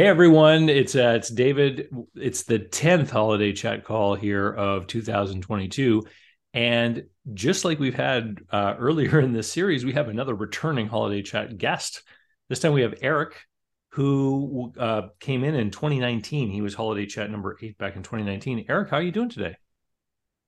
[0.00, 1.90] Hey everyone, it's uh, it's David.
[2.14, 6.06] It's the tenth holiday chat call here of 2022,
[6.54, 7.04] and
[7.34, 11.58] just like we've had uh, earlier in this series, we have another returning holiday chat
[11.58, 12.02] guest.
[12.48, 13.42] This time we have Eric,
[13.90, 16.48] who uh, came in in 2019.
[16.48, 18.64] He was holiday chat number eight back in 2019.
[18.70, 19.54] Eric, how are you doing today?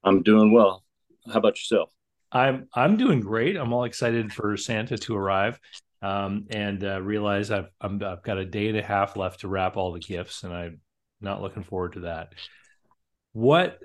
[0.03, 0.83] I'm doing well.
[1.31, 1.93] How about yourself?
[2.33, 3.59] I'm I'm doing great.
[3.59, 5.61] I'm all excited for Santa to arrive
[6.03, 9.49] um, and uh, realize I've i have got a day and a half left to
[9.49, 10.81] wrap all the gifts, and I'm
[11.21, 12.35] not looking forward to that.
[13.33, 13.79] What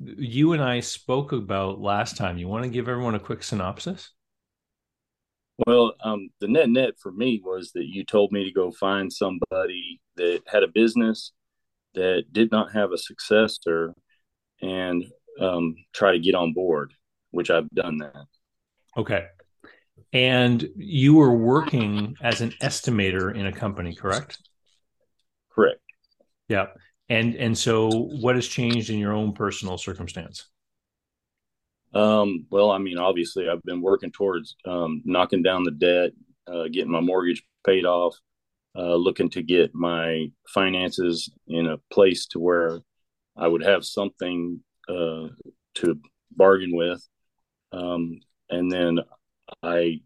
[0.00, 4.10] you and I spoke about last time, you want to give everyone a quick synopsis?
[5.66, 9.12] Well, um, the net net for me was that you told me to go find
[9.12, 11.32] somebody that had a business
[11.94, 13.92] that did not have a successor
[14.62, 15.04] and
[15.40, 16.94] um, try to get on board,
[17.32, 18.24] which I've done that.
[18.96, 19.26] Okay.
[20.12, 24.38] And you were working as an estimator in a company, correct?
[25.50, 25.80] Correct.
[26.48, 26.68] Yeah.
[27.10, 30.48] And and so what has changed in your own personal circumstance?
[31.94, 36.10] Um, well, I mean, obviously I've been working towards um, knocking down the debt,
[36.46, 38.16] uh, getting my mortgage paid off,
[38.76, 42.80] uh, looking to get my finances in a place to where
[43.36, 45.28] I would have something uh,
[45.76, 46.00] to
[46.30, 47.06] bargain with.
[47.72, 48.98] Um, and then
[49.62, 50.00] I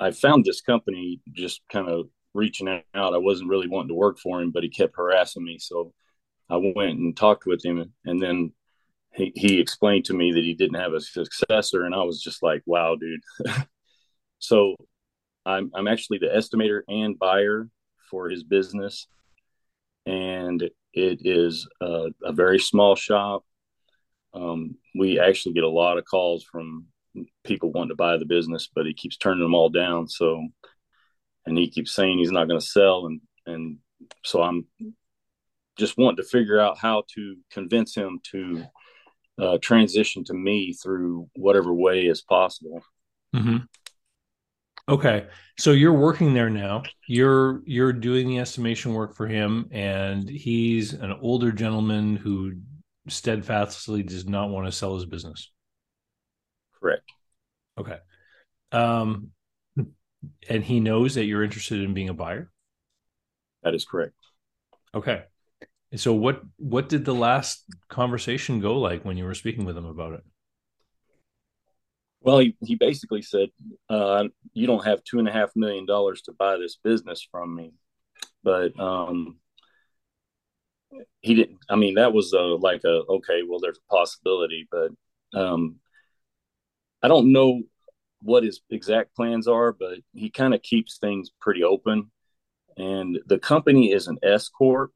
[0.00, 3.14] I found this company just kind of reaching out.
[3.14, 5.58] I wasn't really wanting to work for him, but he kept harassing me.
[5.58, 5.92] So
[6.50, 8.52] I went and talked with him, and then
[9.14, 12.42] he, he explained to me that he didn't have a successor, and I was just
[12.42, 13.20] like, "Wow, dude!"
[14.38, 14.76] so
[15.44, 17.68] I'm I'm actually the estimator and buyer
[18.10, 19.06] for his business,
[20.06, 20.62] and
[20.94, 23.44] it is a, a very small shop.
[24.34, 26.86] Um, we actually get a lot of calls from
[27.44, 30.08] people wanting to buy the business, but he keeps turning them all down.
[30.08, 30.46] So,
[31.46, 33.78] and he keeps saying he's not going to sell, and and
[34.24, 34.66] so I'm
[35.78, 38.64] just wanting to figure out how to convince him to
[39.40, 42.82] uh, transition to me through whatever way is possible.
[43.34, 43.58] Mm-hmm.
[44.88, 45.26] Okay,
[45.58, 46.82] so you're working there now.
[47.06, 52.54] You're you're doing the estimation work for him, and he's an older gentleman who
[53.08, 55.50] steadfastly does not want to sell his business.
[56.80, 57.08] Correct.
[57.78, 57.98] Okay.
[58.70, 59.30] Um,
[60.48, 62.50] and he knows that you're interested in being a buyer.
[63.62, 64.14] That is correct.
[64.94, 65.24] Okay.
[65.96, 69.84] So what what did the last conversation go like when you were speaking with him
[69.84, 70.22] about it?
[72.20, 73.48] Well, he, he basically said,
[73.90, 77.54] uh, "You don't have two and a half million dollars to buy this business from
[77.54, 77.72] me,"
[78.42, 79.38] but um,
[81.20, 81.58] he didn't.
[81.68, 83.42] I mean, that was a, like a okay.
[83.46, 84.92] Well, there's a possibility, but
[85.38, 85.76] um,
[87.02, 87.62] I don't know
[88.22, 92.10] what his exact plans are, but he kind of keeps things pretty open.
[92.76, 94.92] And the company is an S corp,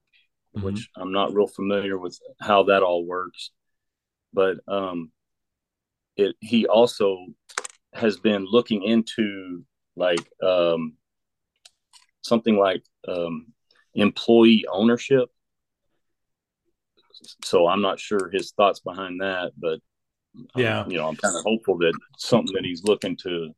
[0.56, 0.64] mm-hmm.
[0.64, 3.50] which I'm not real familiar with how that all works.
[4.32, 5.10] But um,
[6.16, 7.26] it he also
[7.92, 9.64] has been looking into
[9.96, 10.94] like um,
[12.22, 13.52] something like um,
[13.94, 15.28] employee ownership.
[17.44, 19.80] So I'm not sure his thoughts behind that, but
[20.54, 20.80] yeah.
[20.80, 23.50] um, you know i'm kind of hopeful that something that he's looking to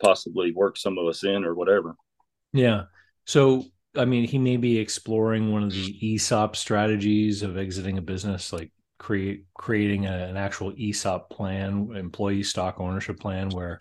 [0.00, 1.96] possibly work some of us in or whatever.
[2.52, 2.84] Yeah.
[3.24, 3.64] So
[3.96, 8.52] i mean he may be exploring one of the esop strategies of exiting a business
[8.52, 13.80] like create creating a, an actual esop plan employee stock ownership plan where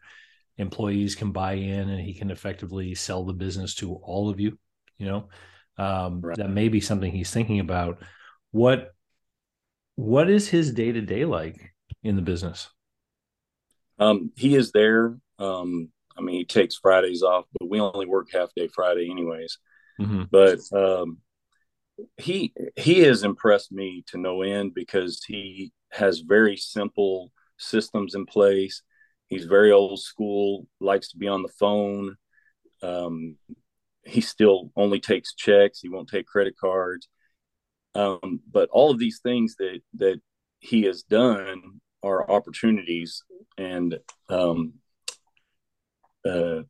[0.57, 4.57] employees can buy in and he can effectively sell the business to all of you
[4.97, 5.29] you know?
[5.77, 6.37] Um, right.
[6.37, 7.99] that may be something he's thinking about.
[8.51, 8.95] What
[9.97, 12.69] what is his day to day like in the business?
[13.99, 15.17] Um, he is there.
[15.39, 19.57] Um, I mean, he takes Fridays off, but we only work half day Friday, anyways.
[19.99, 20.23] Mm-hmm.
[20.31, 21.17] But um,
[22.17, 28.27] he he has impressed me to no end because he has very simple systems in
[28.27, 28.83] place.
[29.27, 32.17] He's very old school, likes to be on the phone.
[32.83, 33.37] Um,
[34.05, 35.79] he still only takes checks.
[35.81, 37.09] He won't take credit cards.
[37.97, 40.21] Um, but all of these things that that
[40.59, 43.23] he has done are opportunities,
[43.57, 43.97] and
[44.29, 44.73] um,
[46.23, 46.61] uh,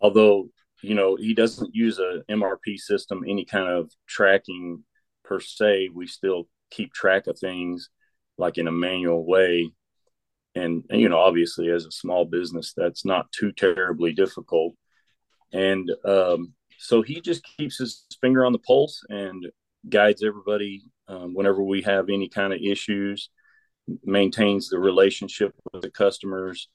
[0.00, 0.50] although
[0.82, 4.84] you know he doesn't use a MRP system, any kind of tracking
[5.24, 7.90] per se, we still keep track of things
[8.38, 9.70] like in a manual way.
[10.54, 14.74] And, and you know, obviously, as a small business, that's not too terribly difficult.
[15.52, 19.46] And um, so he just keeps his finger on the pulse and
[19.88, 23.30] guides everybody um, whenever we have any kind of issues,
[24.04, 26.68] maintains the relationship with the customers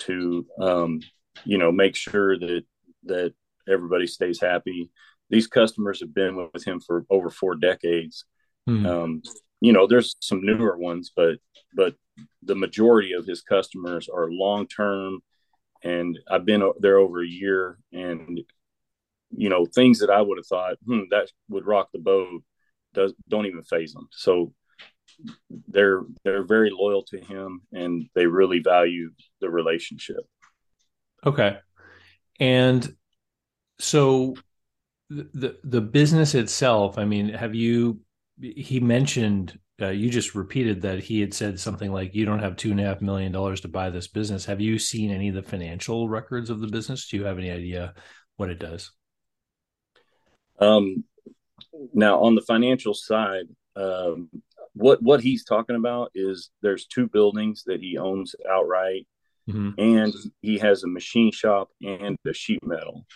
[0.00, 1.00] to, um,
[1.44, 2.64] you know, make sure that
[3.04, 3.32] that
[3.68, 4.90] everybody stays happy.
[5.30, 8.24] these customers have been with him for over four decades.
[8.66, 8.84] Hmm.
[8.84, 9.22] Um,
[9.60, 11.38] you know, there's some newer ones, but
[11.74, 11.94] but
[12.42, 15.20] the majority of his customers are long term,
[15.82, 18.40] and I've been there over a year, and
[19.36, 22.42] you know, things that I would have thought hmm, that would rock the boat
[22.92, 24.08] does don't even phase them.
[24.12, 24.52] So
[25.68, 29.10] they're they're very loyal to him, and they really value
[29.40, 30.24] the relationship.
[31.24, 31.58] Okay,
[32.38, 32.96] and
[33.78, 34.34] so
[35.10, 36.98] the the business itself.
[36.98, 38.00] I mean, have you?
[38.40, 42.56] He mentioned uh, you just repeated that he had said something like, "You don't have
[42.56, 45.34] two and a half million dollars to buy this business." Have you seen any of
[45.34, 47.08] the financial records of the business?
[47.08, 47.94] Do you have any idea
[48.36, 48.90] what it does?
[50.60, 51.04] Um,
[51.94, 53.46] now on the financial side,
[53.76, 54.28] um,
[54.74, 59.06] what what he's talking about is there's two buildings that he owns outright,
[59.48, 59.70] mm-hmm.
[59.78, 63.06] and he has a machine shop and a sheet metal.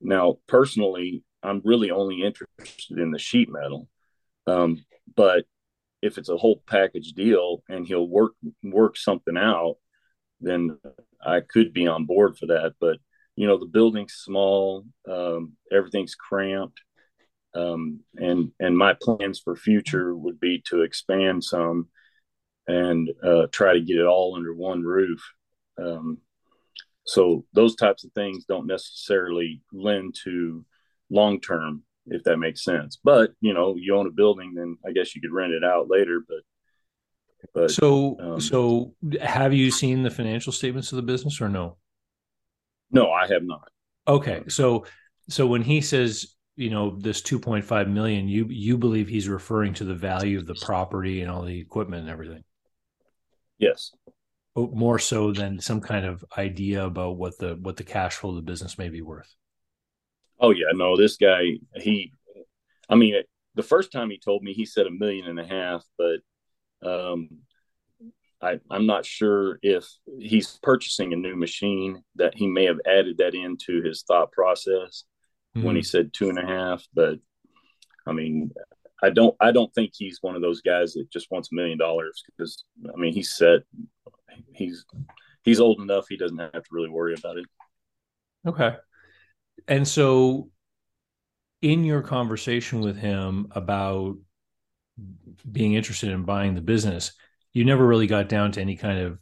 [0.00, 3.88] Now, personally, I'm really only interested in the sheet metal,
[4.46, 4.84] um,
[5.14, 5.44] but
[6.02, 8.32] if it's a whole package deal and he'll work
[8.62, 9.76] work something out,
[10.40, 10.78] then
[11.24, 12.74] I could be on board for that.
[12.80, 12.98] But
[13.40, 16.78] you know, the building's small, um, everything's cramped,
[17.54, 21.88] um, and and my plans for future would be to expand some
[22.68, 25.22] and uh, try to get it all under one roof.
[25.82, 26.18] Um,
[27.06, 30.62] so those types of things don't necessarily lend to
[31.08, 32.98] long term, if that makes sense.
[33.02, 35.88] But you know, you own a building, then I guess you could rent it out
[35.88, 36.22] later.
[36.28, 36.42] But
[37.54, 41.78] but so um, so have you seen the financial statements of the business or no?
[42.90, 43.68] No, I have not.
[44.08, 44.86] Okay, so
[45.28, 49.84] so when he says you know this 2.5 million you you believe he's referring to
[49.84, 52.44] the value of the property and all the equipment and everything?
[53.58, 53.92] Yes.
[54.56, 58.30] Oh, more so than some kind of idea about what the what the cash flow
[58.30, 59.32] of the business may be worth?
[60.40, 62.12] Oh yeah no this guy he
[62.88, 63.22] i mean
[63.54, 66.20] the first time he told me he said a million and a half but
[66.82, 67.28] um
[68.42, 69.86] I, I'm not sure if
[70.18, 75.04] he's purchasing a new machine that he may have added that into his thought process
[75.56, 75.66] mm-hmm.
[75.66, 75.86] when he hmm.
[75.86, 76.84] said two and a half.
[76.94, 77.18] But
[78.06, 78.50] I mean,
[79.02, 81.78] I don't I don't think he's one of those guys that just wants a million
[81.78, 83.60] dollars because I mean he's set
[84.54, 84.84] he's
[85.42, 87.46] he's old enough he doesn't have to really worry about it.
[88.46, 88.76] Okay.
[89.68, 90.50] And so
[91.62, 94.16] in your conversation with him about
[95.50, 97.12] being interested in buying the business,
[97.52, 99.18] you never really got down to any kind of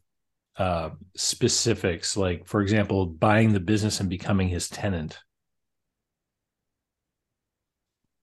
[0.56, 5.18] uh, specifics, like, for example, buying the business and becoming his tenant.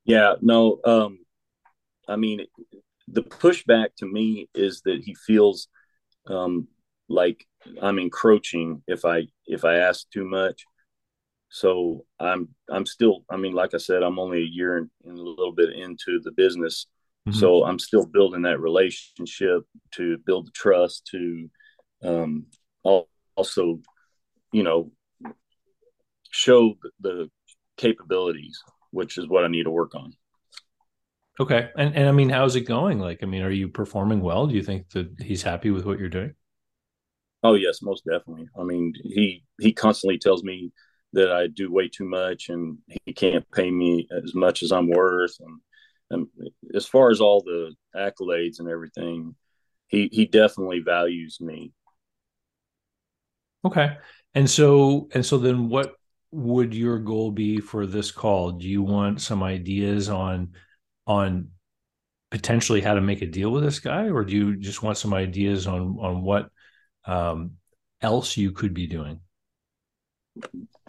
[0.03, 0.79] Yeah, no.
[0.85, 1.19] Um,
[2.07, 2.45] I mean,
[3.07, 5.67] the pushback to me is that he feels
[6.27, 6.67] um,
[7.09, 7.45] like
[7.81, 10.63] I'm encroaching if I if I ask too much.
[11.49, 15.21] So I'm I'm still I mean, like I said, I'm only a year and, a
[15.21, 16.87] little bit into the business,
[17.27, 17.37] mm-hmm.
[17.37, 19.63] so I'm still building that relationship
[19.95, 21.49] to build the trust to
[22.03, 22.45] um,
[22.83, 23.79] also,
[24.51, 24.91] you know,
[26.31, 27.29] show the
[27.77, 28.61] capabilities
[28.95, 30.13] which is what I need to work on.
[31.39, 31.69] Okay.
[31.77, 32.99] And and I mean, how's it going?
[32.99, 34.47] Like, I mean, are you performing well?
[34.47, 36.33] Do you think that he's happy with what you're doing?
[37.43, 38.47] Oh yes, most definitely.
[38.57, 40.71] I mean, he he constantly tells me
[41.11, 44.89] that I do way too much and he can't pay me as much as I'm
[44.89, 45.35] worth.
[45.39, 45.59] And,
[46.09, 46.27] and
[46.73, 49.35] as far as all the accolades and everything,
[49.87, 51.71] he he definitely values me.
[53.63, 53.97] Okay.
[54.33, 55.95] And so and so then what
[56.31, 58.51] would your goal be for this call?
[58.51, 60.53] Do you want some ideas on
[61.07, 61.49] on
[62.31, 65.13] potentially how to make a deal with this guy, or do you just want some
[65.13, 66.49] ideas on on what
[67.05, 67.51] um,
[68.01, 69.19] else you could be doing?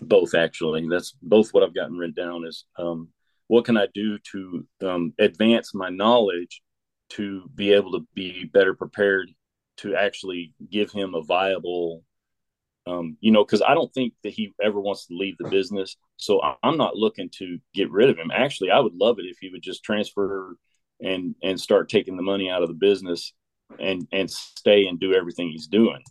[0.01, 0.89] Both, actually.
[0.89, 2.45] That's both what I've gotten written down.
[2.47, 3.09] Is um,
[3.49, 6.63] what can I do to um, advance my knowledge
[7.11, 9.31] to be able to be better prepared
[9.79, 12.03] to actually give him a viable
[12.87, 15.97] um, you know, because I don't think that he ever wants to leave the business.
[16.17, 18.31] So I'm not looking to get rid of him.
[18.33, 20.57] Actually, I would love it if he would just transfer
[21.01, 23.33] and and start taking the money out of the business
[23.81, 26.03] and and stay and do everything he's doing.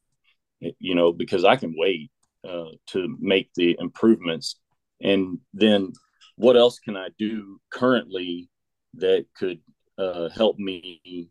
[0.60, 2.12] You know, because I can wait
[2.48, 4.60] uh, to make the improvements,
[5.02, 5.94] and then
[6.36, 8.50] what else can I do currently
[8.96, 9.60] that could
[9.98, 11.30] uh, help me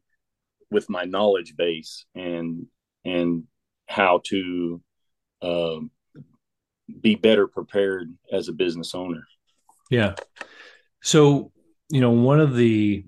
[0.70, 2.66] with my knowledge base and
[3.04, 3.44] and
[3.86, 4.80] how to
[5.42, 5.90] um,
[7.00, 9.26] be better prepared as a business owner.
[9.90, 10.14] Yeah.
[11.02, 11.52] So,
[11.90, 13.04] you know, one of the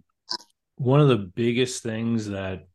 [0.77, 2.67] one of the biggest things that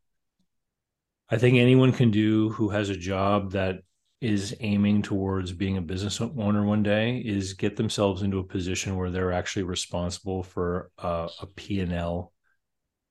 [1.30, 3.82] I think anyone can do who has a job that
[4.22, 8.96] is aiming towards being a business owner one day is get themselves into a position
[8.96, 12.32] where they're actually responsible for uh, a P&L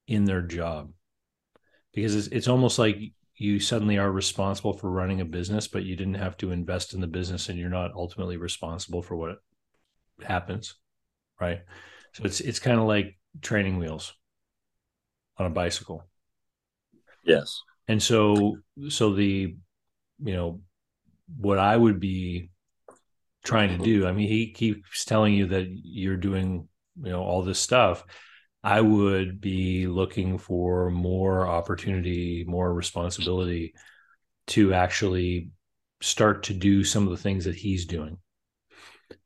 [0.08, 0.92] in their job.
[1.94, 2.98] Because it's, it's almost like
[3.36, 7.02] you suddenly are responsible for running a business but you didn't have to invest in
[7.02, 9.40] the business and you're not ultimately responsible for what
[10.24, 10.76] happens
[11.42, 11.62] right?
[12.14, 14.14] So it's it's kind of like training wheels
[15.38, 16.06] on a bicycle.
[17.26, 17.62] Yes.
[17.88, 19.56] And so so the
[20.24, 20.62] you know
[21.38, 22.50] what I would be
[23.44, 24.08] trying to do.
[24.08, 26.68] I mean, he keeps telling you that you're doing,
[27.02, 28.04] you know, all this stuff.
[28.64, 33.74] I would be looking for more opportunity, more responsibility
[34.48, 35.50] to actually
[36.02, 38.18] start to do some of the things that he's doing.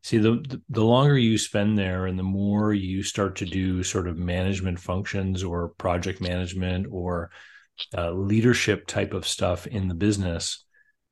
[0.03, 4.07] See, the the longer you spend there and the more you start to do sort
[4.07, 7.31] of management functions or project management or
[7.97, 10.64] uh, leadership type of stuff in the business,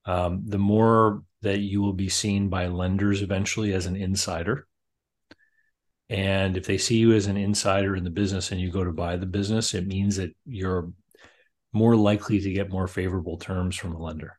[0.05, 4.67] um, the more that you will be seen by lenders eventually as an insider.
[6.09, 8.91] And if they see you as an insider in the business and you go to
[8.91, 10.91] buy the business, it means that you're
[11.71, 14.37] more likely to get more favorable terms from a lender.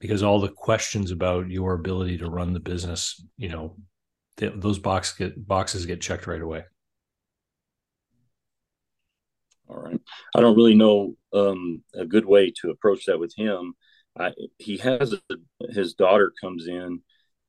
[0.00, 3.76] Because all the questions about your ability to run the business, you know,
[4.36, 6.64] those box get, boxes get checked right away.
[9.72, 10.00] All right.
[10.34, 13.74] I don't really know um, a good way to approach that with him.
[14.18, 15.20] I, he has a,
[15.70, 17.00] his daughter comes in,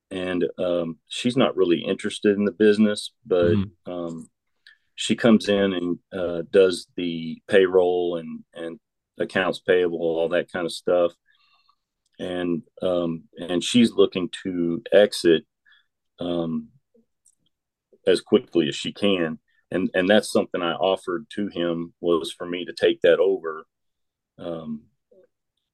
[0.10, 3.92] and um, she's not really interested in the business, but mm-hmm.
[3.92, 4.30] um,
[4.96, 8.80] she comes in and uh, does the payroll and and
[9.20, 11.12] accounts payable, all that kind of stuff,
[12.20, 15.44] and um, and she's looking to exit
[16.20, 16.70] um,
[18.08, 19.40] as quickly as she can
[19.74, 23.66] and and that's something I offered to him was for me to take that over,
[24.40, 24.84] um,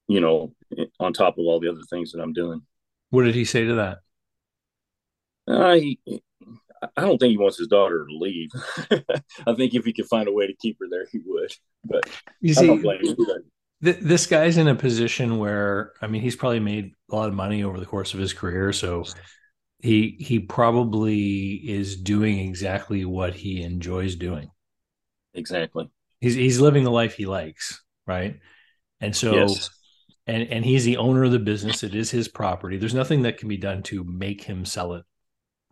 [0.08, 0.54] you know,
[1.00, 2.62] on top of all the other things that I'm doing.
[3.10, 4.00] What did he say to that?
[5.48, 5.98] I
[6.96, 8.50] I don't think he wants his daughter to leave.
[9.48, 11.54] I think if he could find a way to keep her there, he would.
[11.84, 12.82] But you see,
[13.84, 17.34] th- this guy's in a position where I mean, he's probably made a lot of
[17.36, 19.04] money over the course of his career, so
[19.80, 24.52] he he probably is doing exactly what he enjoys doing.
[25.34, 25.90] Exactly.
[26.20, 28.40] He's he's living the life he likes, right?
[29.00, 29.70] And so yes.
[30.28, 31.84] and and he's the owner of the business.
[31.84, 32.78] It is his property.
[32.78, 35.06] There's nothing that can be done to make him sell it,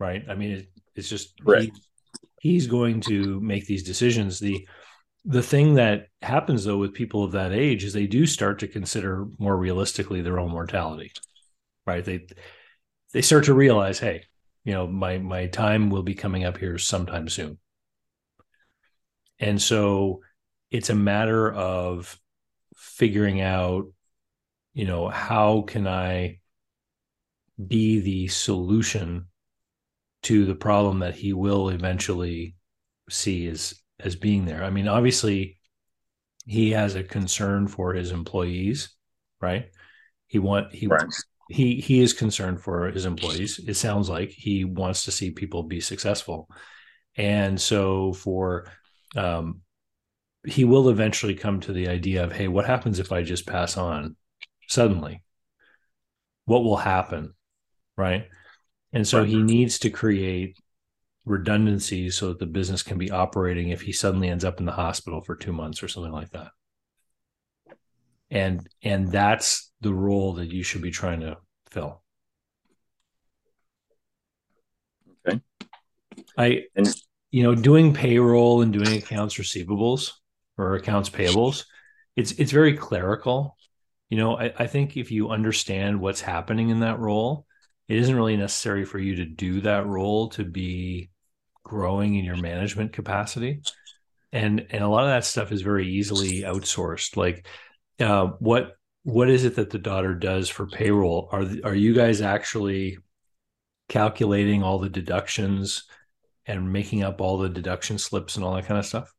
[0.00, 0.24] right?
[0.28, 1.70] I mean, it, it's just right.
[2.40, 4.40] He, he's going to make these decisions.
[4.40, 4.66] The
[5.26, 8.68] the thing that happens though with people of that age is they do start to
[8.68, 11.12] consider more realistically their own mortality,
[11.86, 12.02] right?
[12.02, 12.26] They
[13.12, 14.24] they start to realize, hey,
[14.64, 17.58] you know, my my time will be coming up here sometime soon.
[19.38, 20.20] And so
[20.70, 22.18] it's a matter of
[22.76, 23.86] figuring out,
[24.74, 26.40] you know, how can I
[27.66, 29.26] be the solution
[30.22, 32.54] to the problem that he will eventually
[33.08, 34.62] see as as being there.
[34.62, 35.58] I mean, obviously
[36.46, 38.90] he has a concern for his employees,
[39.40, 39.70] right?
[40.26, 41.04] He want he right
[41.48, 43.58] he he is concerned for his employees.
[43.66, 46.48] It sounds like he wants to see people be successful,
[47.16, 48.70] and so for
[49.16, 49.62] um,
[50.46, 53.76] he will eventually come to the idea of, hey, what happens if I just pass
[53.76, 54.16] on
[54.68, 55.22] suddenly?
[56.44, 57.34] What will happen,
[57.96, 58.26] right?
[58.92, 60.56] And so he needs to create
[61.24, 64.72] redundancies so that the business can be operating if he suddenly ends up in the
[64.72, 66.48] hospital for two months or something like that
[68.30, 71.36] and and that's the role that you should be trying to
[71.70, 72.02] fill.
[75.26, 75.40] Okay.
[76.36, 76.88] I and
[77.30, 80.12] you know, doing payroll and doing accounts receivables
[80.56, 81.64] or accounts payables,
[82.16, 83.56] it's it's very clerical.
[84.08, 87.46] You know, I, I think if you understand what's happening in that role,
[87.88, 91.10] it isn't really necessary for you to do that role to be
[91.62, 93.60] growing in your management capacity.
[94.32, 97.16] And and a lot of that stuff is very easily outsourced.
[97.16, 97.46] Like
[98.00, 101.28] uh, what what is it that the daughter does for payroll?
[101.32, 102.98] Are are you guys actually
[103.88, 105.84] calculating all the deductions
[106.46, 109.12] and making up all the deduction slips and all that kind of stuff?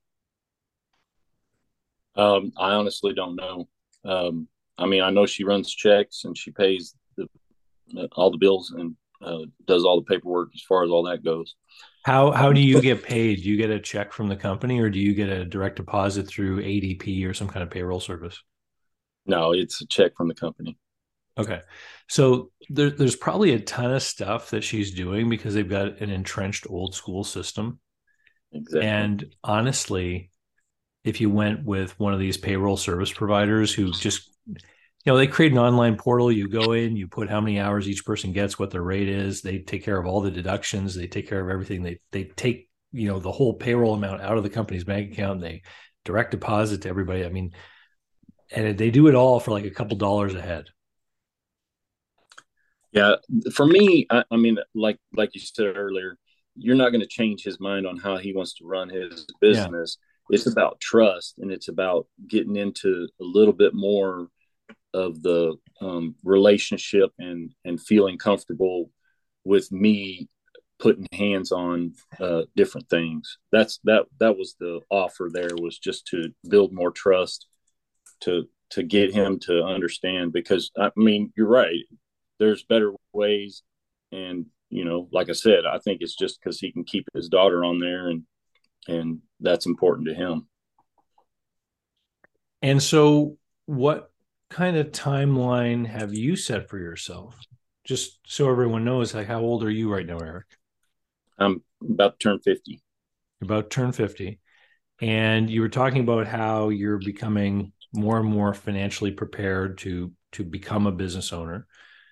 [2.15, 3.67] Um, I honestly don't know.
[4.03, 7.27] Um, I mean, I know she runs checks and she pays the,
[8.13, 11.55] all the bills and uh, does all the paperwork as far as all that goes.
[12.05, 13.43] How how do you get paid?
[13.43, 16.27] Do you get a check from the company or do you get a direct deposit
[16.27, 18.41] through ADP or some kind of payroll service?
[19.29, 20.77] No, it's a check from the company.
[21.37, 21.61] Okay.
[22.09, 26.09] So there, there's probably a ton of stuff that she's doing because they've got an
[26.09, 27.79] entrenched old school system.
[28.51, 28.87] Exactly.
[28.87, 30.31] And honestly,
[31.03, 34.29] if you went with one of these payroll service providers who just
[35.05, 36.31] you know, they create an online portal.
[36.31, 39.41] You go in, you put how many hours each person gets, what their rate is.
[39.41, 40.93] They take care of all the deductions.
[40.93, 41.83] They take care of everything.
[41.83, 45.35] They they take you know the whole payroll amount out of the company's bank account.
[45.35, 45.61] and They
[46.03, 47.23] direct deposit to everybody.
[47.23, 47.51] I mean,
[48.51, 50.65] and they do it all for like a couple dollars a head.
[52.91, 53.15] Yeah,
[53.53, 56.17] for me, I, I mean, like like you said earlier,
[56.55, 59.97] you're not going to change his mind on how he wants to run his business.
[59.99, 60.35] Yeah.
[60.35, 64.27] It's about trust, and it's about getting into a little bit more
[64.93, 68.91] of the um, relationship and and feeling comfortable
[69.43, 70.27] with me
[70.79, 73.37] putting hands on uh, different things.
[73.51, 75.29] That's that that was the offer.
[75.31, 77.47] There was just to build more trust,
[78.21, 80.31] to to get him to understand.
[80.31, 81.85] Because I mean, you're right.
[82.39, 83.63] There's better ways,
[84.11, 87.29] and you know, like I said, I think it's just because he can keep his
[87.29, 88.23] daughter on there, and
[88.87, 90.47] and that's important to him.
[92.61, 94.11] And so, what
[94.49, 97.39] kind of timeline have you set for yourself?
[97.85, 100.45] Just so everyone knows, like, how old are you right now, Eric?
[101.37, 102.81] I'm about to turn 50.
[103.41, 104.39] About turn 50.
[105.01, 110.43] And you were talking about how you're becoming more and more financially prepared to to
[110.43, 111.67] become a business owner.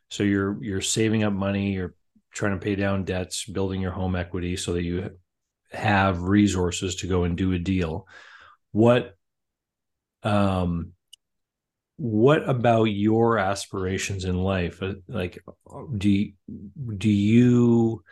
[0.09, 1.95] So you're you're saving up money, you're
[2.31, 5.11] trying to pay down debts, building your home equity so that you
[5.71, 8.07] have resources to go and do a deal.
[8.71, 9.15] What
[10.23, 10.93] um
[11.97, 15.43] what about your aspirations in life uh, like
[15.97, 16.29] do
[16.97, 18.03] do you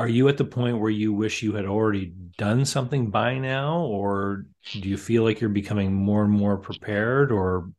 [0.00, 3.80] are you at the point where you wish you had already done something by now
[3.80, 7.70] or do you feel like you're becoming more and more prepared or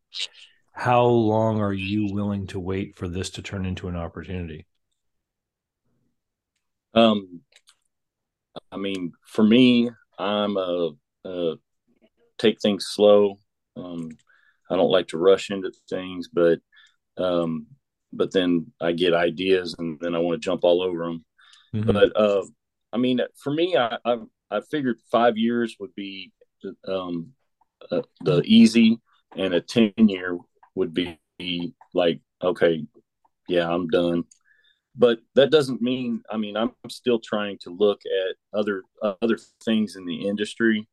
[0.72, 4.66] how long are you willing to wait for this to turn into an opportunity
[6.94, 7.42] um
[8.72, 10.92] i mean for me i'm a,
[11.26, 11.56] a
[12.38, 13.38] take things slow
[13.78, 14.10] um
[14.72, 16.60] I don't like to rush into things, but
[17.18, 17.68] um,
[18.14, 21.26] but then I get ideas and then I want to jump all over them.
[21.76, 21.92] Mm-hmm.
[21.92, 22.44] But uh,
[22.92, 24.18] I mean, for me, I, I,
[24.50, 26.32] I figured five years would be
[26.88, 27.32] um,
[27.92, 29.00] uh, the easy,
[29.36, 30.38] and a ten year
[30.76, 31.20] would be
[31.94, 32.86] like okay,
[33.48, 34.24] yeah, I'm done.
[34.96, 36.22] But that doesn't mean.
[36.30, 40.88] I mean, I'm still trying to look at other uh, other things in the industry.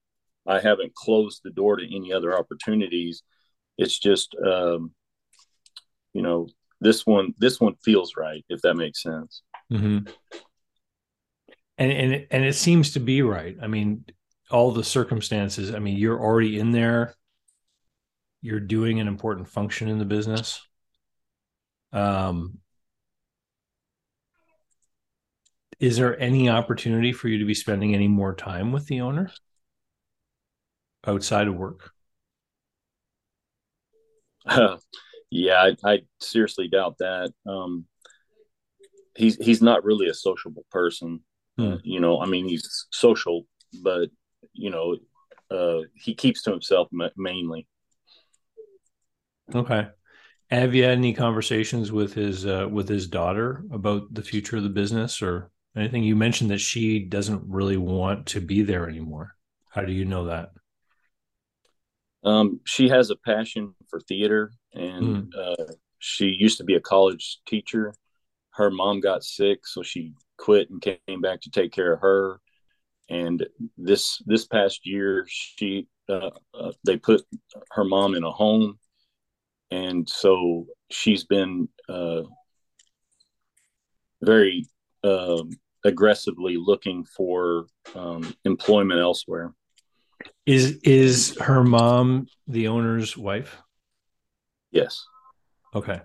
[0.47, 3.23] I haven't closed the door to any other opportunities
[3.79, 4.91] it's just um,
[6.13, 6.49] you know
[6.81, 10.01] this one this one feels right if that makes sense mm-hmm.
[11.79, 14.05] And and and it seems to be right i mean
[14.51, 17.15] all the circumstances i mean you're already in there
[18.43, 20.61] you're doing an important function in the business
[21.93, 22.59] um
[25.81, 29.31] is there any opportunity for you to be spending any more time with the owner
[31.07, 31.93] outside of work
[35.31, 37.33] yeah, I, I, seriously doubt that.
[37.47, 37.87] Um,
[39.17, 41.21] he's he's not really a sociable person.
[41.59, 41.73] Hmm.
[41.73, 43.47] Uh, you know, I mean, he's social,
[43.83, 44.11] but
[44.53, 44.97] you know,
[45.51, 47.67] uh, he keeps to himself mainly.
[49.55, 49.89] Okay.
[50.51, 54.63] Have you had any conversations with his uh, with his daughter about the future of
[54.63, 56.05] the business or anything?
[56.05, 59.35] You mentioned that she doesn't really want to be there anymore.
[59.71, 60.51] How do you know that?
[62.25, 65.39] Um, she has a passion for theater, and mm.
[65.39, 67.95] uh, she used to be a college teacher.
[68.51, 72.41] Her mom got sick, so she quit and came back to take care of her.
[73.11, 73.47] And
[73.77, 77.23] this this past year, she uh, uh, they put
[77.73, 78.79] her mom in a home,
[79.71, 82.23] and so she's been uh,
[84.23, 84.67] very
[85.05, 85.51] um,
[85.85, 89.55] aggressively looking for um, employment elsewhere.
[90.45, 93.57] Is is her mom the owner's wife?
[94.71, 95.05] Yes.
[95.75, 96.01] Okay.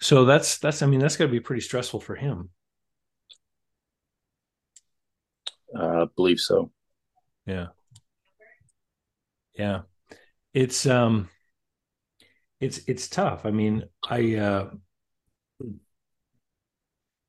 [0.00, 2.50] So that's that's I mean that's got to be pretty stressful for him.
[5.76, 6.70] Uh, believe so.
[7.46, 7.68] Yeah.
[9.56, 9.82] Yeah.
[10.52, 11.28] It's um
[12.60, 13.46] it's it's tough.
[13.46, 14.70] I mean, I uh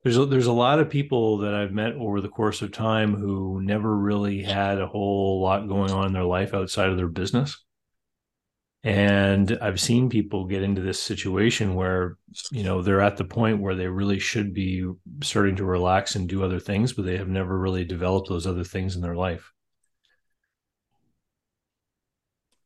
[0.04, 3.16] there's a, there's a lot of people that I've met over the course of time
[3.16, 7.08] who never really had a whole lot going on in their life outside of their
[7.08, 7.64] business.
[8.84, 12.18] And I've seen people get into this situation where,
[12.52, 14.90] you know, they're at the point where they really should be
[15.22, 18.64] starting to relax and do other things, but they have never really developed those other
[18.64, 19.52] things in their life.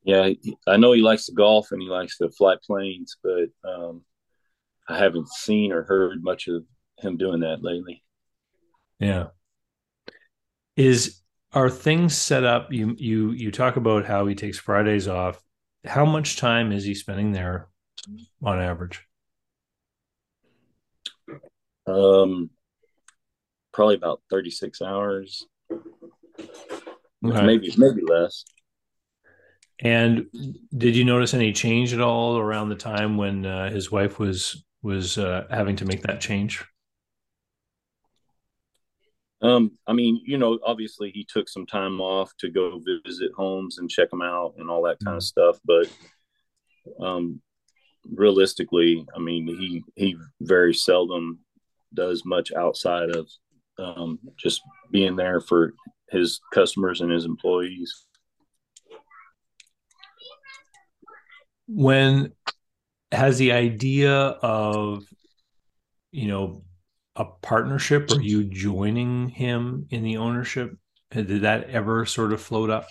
[0.03, 0.29] Yeah,
[0.67, 4.03] I know he likes to golf and he likes to fly planes, but um,
[4.87, 6.63] I haven't seen or heard much of
[6.99, 8.03] him doing that lately.
[8.99, 9.27] Yeah.
[10.77, 11.21] Is
[11.53, 12.71] are things set up?
[12.71, 15.41] You you you talk about how he takes Fridays off.
[15.85, 17.67] How much time is he spending there
[18.43, 19.01] on average?
[21.87, 22.49] Um,
[23.71, 25.45] probably about 36 hours.
[25.71, 27.45] Okay.
[27.45, 28.45] Maybe maybe less.
[29.79, 30.27] And
[30.75, 34.63] did you notice any change at all around the time when uh, his wife was
[34.81, 36.63] was uh, having to make that change?
[39.45, 43.77] Um, I mean, you know, obviously he took some time off to go visit homes
[43.77, 45.51] and check them out and all that kind of mm-hmm.
[45.51, 47.41] stuff, but um,
[48.11, 51.39] realistically, I mean, he he very seldom
[51.93, 53.29] does much outside of
[53.77, 55.73] um, just being there for
[56.09, 58.05] his customers and his employees.
[61.67, 62.33] When
[63.11, 65.05] has the idea of
[66.11, 66.63] you know
[67.15, 68.11] a partnership?
[68.11, 70.77] Or you joining him in the ownership?
[71.11, 72.87] Did that ever sort of float up?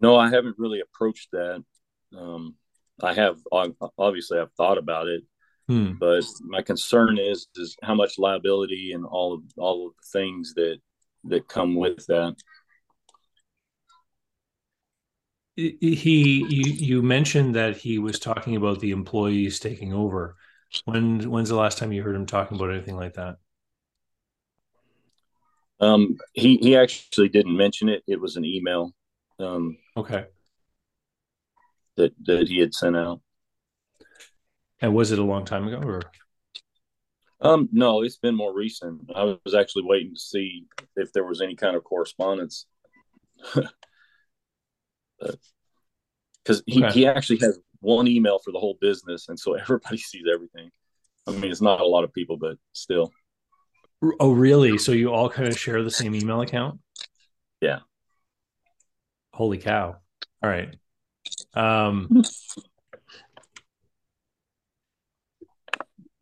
[0.00, 1.64] No i haven't really approached that.
[2.16, 2.56] Um,
[3.02, 3.38] i have
[3.98, 5.22] obviously i've thought about it
[5.66, 5.92] hmm.
[5.98, 10.52] but my concern is is how much liability and all of all of the things
[10.54, 10.78] that
[11.24, 12.36] that come with that.
[15.56, 20.36] He you you mentioned that he was talking about the employees taking over
[20.84, 23.36] when when's the last time you heard him talking about anything like that?
[25.80, 28.02] Um he he actually didn't mention it.
[28.06, 28.94] It was an email
[29.38, 30.26] um okay.
[31.96, 33.20] that that he had sent out.
[34.80, 36.02] And was it a long time ago or?
[37.40, 39.10] Um no it's been more recent.
[39.14, 42.66] I was actually waiting to see if there was any kind of correspondence.
[46.44, 46.92] Because he, okay.
[46.92, 50.70] he actually has one email for the whole business, and so everybody sees everything.
[51.26, 53.12] I mean, it's not a lot of people, but still.
[54.18, 54.78] Oh, really?
[54.78, 56.80] So you all kind of share the same email account?
[57.60, 57.80] Yeah.
[59.32, 59.96] Holy cow!
[60.42, 60.74] All right.
[61.54, 62.22] Um.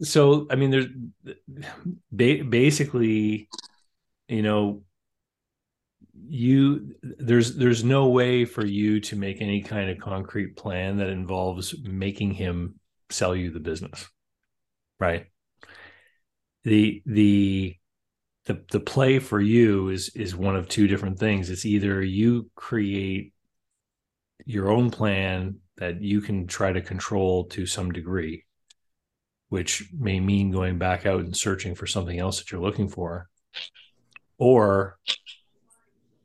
[0.02, 0.86] so I mean, there's
[2.12, 3.48] ba- basically,
[4.28, 4.82] you know,
[6.28, 11.08] you there's there's no way for you to make any kind of concrete plan that
[11.08, 12.78] involves making him
[13.10, 14.08] sell you the business
[15.00, 15.26] right?
[16.64, 17.76] The the
[18.44, 21.50] the the play for you is is one of two different things.
[21.50, 23.32] It's either you create
[24.44, 28.44] your own plan that you can try to control to some degree
[29.48, 33.28] which may mean going back out and searching for something else that you're looking for
[34.38, 34.96] or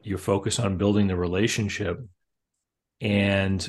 [0.06, 2.00] you focus on building the relationship.
[3.02, 3.68] And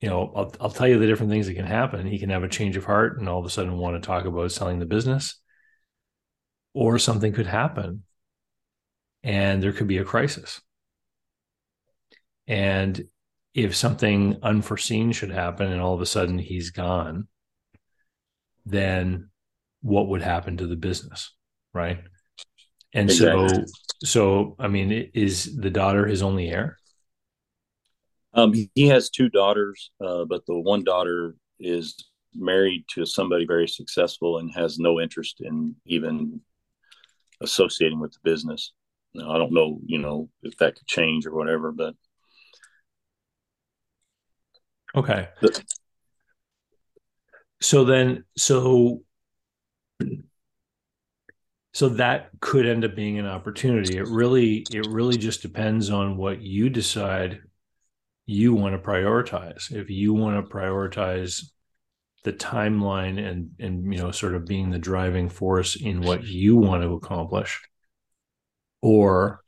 [0.00, 2.06] you know I'll, I'll tell you the different things that can happen.
[2.06, 4.24] He can have a change of heart and all of a sudden want to talk
[4.24, 5.40] about selling the business.
[6.72, 8.04] Or something could happen.
[9.22, 10.60] And there could be a crisis.
[12.46, 13.08] And
[13.54, 17.26] if something unforeseen should happen and all of a sudden he's gone
[18.64, 19.30] then
[19.82, 21.34] what would happen to the business
[21.72, 21.98] right
[22.92, 23.48] and exactly.
[23.48, 23.64] so,
[24.02, 26.78] so I mean, is the daughter his only heir?
[28.32, 31.96] Um, he has two daughters, uh, but the one daughter is
[32.34, 36.40] married to somebody very successful and has no interest in even
[37.40, 38.72] associating with the business.
[39.14, 41.94] Now, I don't know, you know, if that could change or whatever, but
[44.94, 45.28] okay.
[45.40, 45.64] The,
[47.60, 49.02] so then, so
[51.72, 53.96] so that could end up being an opportunity.
[53.96, 57.40] It really it really just depends on what you decide
[58.26, 59.72] you want to prioritize.
[59.72, 61.44] If you want to prioritize
[62.24, 66.56] the timeline and and you know sort of being the driving force in what you
[66.56, 67.60] want to accomplish
[68.82, 69.40] or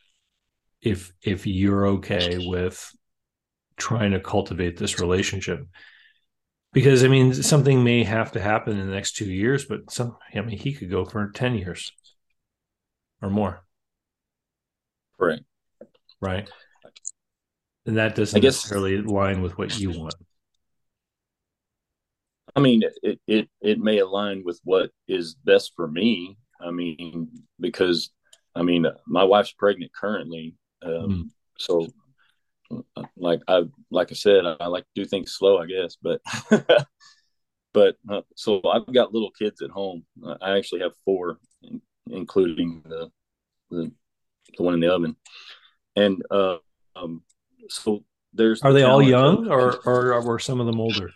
[0.80, 2.90] if if you're okay with
[3.76, 5.66] trying to cultivate this relationship.
[6.72, 10.16] Because i mean something may have to happen in the next 2 years but some
[10.34, 11.92] i mean he could go for 10 years
[13.22, 13.64] or more.
[15.18, 15.40] Right.
[16.20, 16.50] Right.
[17.86, 20.14] And that doesn't I guess, necessarily align with what you want.
[22.54, 26.36] I mean, it, it, it may align with what is best for me.
[26.60, 28.10] I mean, because
[28.54, 30.54] I mean, my wife's pregnant currently.
[30.82, 31.24] Um, mm.
[31.58, 31.88] So
[33.16, 36.20] like I, like I said, I like to do things slow, I guess, but,
[37.72, 40.04] but uh, so I've got little kids at home.
[40.40, 41.38] I actually have four
[42.10, 43.10] including the,
[43.70, 43.92] the,
[44.56, 45.16] the one in the oven.
[45.96, 46.56] And uh,
[46.96, 47.22] um,
[47.68, 51.10] so there's are they all young or or were some of them older?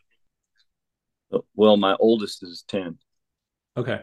[1.33, 2.99] Uh, well, my oldest is ten.
[3.77, 4.03] Okay.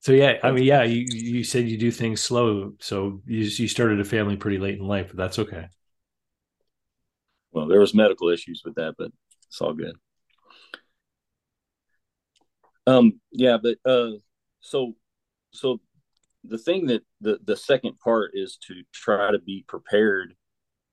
[0.00, 3.68] So yeah, I mean, yeah, you you said you do things slow, so you you
[3.68, 5.68] started a family pretty late in life, but that's okay.
[7.52, 9.10] Well, there was medical issues with that, but
[9.46, 9.96] it's all good.
[12.90, 14.16] Um, yeah, but uh,
[14.60, 14.96] so
[15.52, 15.80] so
[16.42, 20.34] the thing that the the second part is to try to be prepared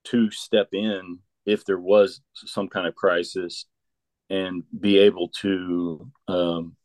[0.05, 3.65] to step in if there was some kind of crisis
[4.29, 6.75] and be able to um,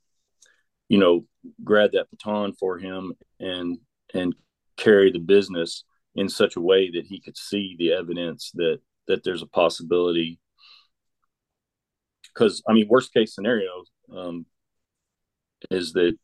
[0.88, 1.26] you know
[1.62, 3.78] grab that baton for him and
[4.14, 4.34] and
[4.78, 9.22] carry the business in such a way that he could see the evidence that that
[9.24, 10.38] there's a possibility.
[12.32, 13.84] Because i mean worst case scenario
[14.16, 14.46] um,
[15.70, 16.16] is that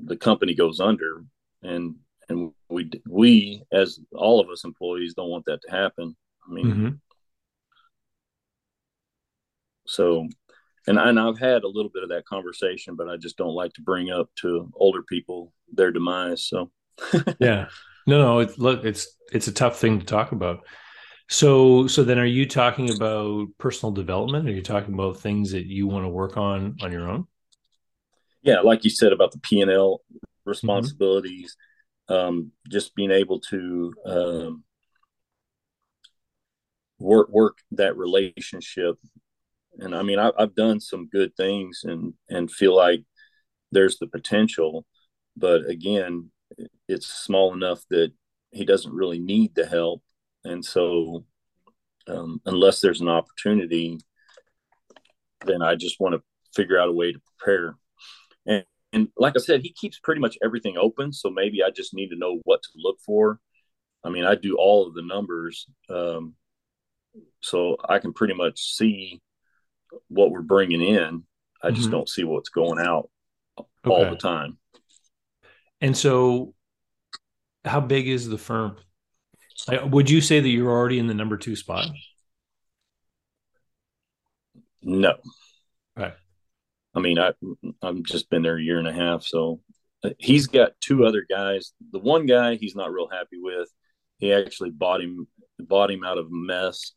[0.00, 1.24] the company goes under
[1.62, 1.94] and
[2.28, 6.16] and we we as all of us employees don't want that to happen.
[6.48, 6.88] I mean mm-hmm.
[9.86, 10.26] so
[10.88, 13.72] and, and i've had a little bit of that conversation but i just don't like
[13.74, 16.70] to bring up to older people their demise so.
[17.38, 17.68] Yeah.
[18.06, 20.66] No no it, look it's it's a tough thing to talk about.
[21.28, 24.48] So so then are you talking about personal development?
[24.48, 27.26] Are you talking about things that you want to work on on your own
[28.42, 30.00] yeah like you said about the p&l
[30.44, 31.56] responsibilities
[32.10, 32.14] mm-hmm.
[32.14, 34.64] um, just being able to um,
[36.98, 38.96] work work that relationship
[39.78, 43.02] and i mean I, i've done some good things and and feel like
[43.70, 44.84] there's the potential
[45.36, 46.30] but again
[46.88, 48.12] it's small enough that
[48.50, 50.02] he doesn't really need the help
[50.44, 51.24] and so
[52.08, 53.98] um, unless there's an opportunity
[55.46, 56.22] then i just want to
[56.54, 57.76] figure out a way to prepare
[58.92, 61.12] and, like I said, he keeps pretty much everything open.
[61.12, 63.40] So maybe I just need to know what to look for.
[64.04, 66.34] I mean, I do all of the numbers, um,
[67.40, 69.22] so I can pretty much see
[70.08, 71.24] what we're bringing in.
[71.62, 71.92] I just mm-hmm.
[71.92, 73.10] don't see what's going out
[73.58, 73.66] okay.
[73.84, 74.58] all the time.
[75.80, 76.54] And so,
[77.64, 78.76] how big is the firm?
[79.84, 81.86] Would you say that you're already in the number two spot?
[84.82, 85.14] No.
[85.96, 86.14] Right.
[86.94, 87.32] I mean, I
[87.82, 89.60] I've just been there a year and a half, so
[90.04, 91.72] uh, he's got two other guys.
[91.90, 93.68] The one guy he's not real happy with.
[94.18, 95.26] He actually bought him
[95.58, 96.92] bought him out of a mess,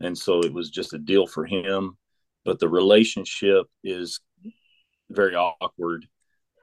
[0.00, 1.96] and so it was just a deal for him.
[2.44, 4.20] But the relationship is
[5.10, 6.06] very awkward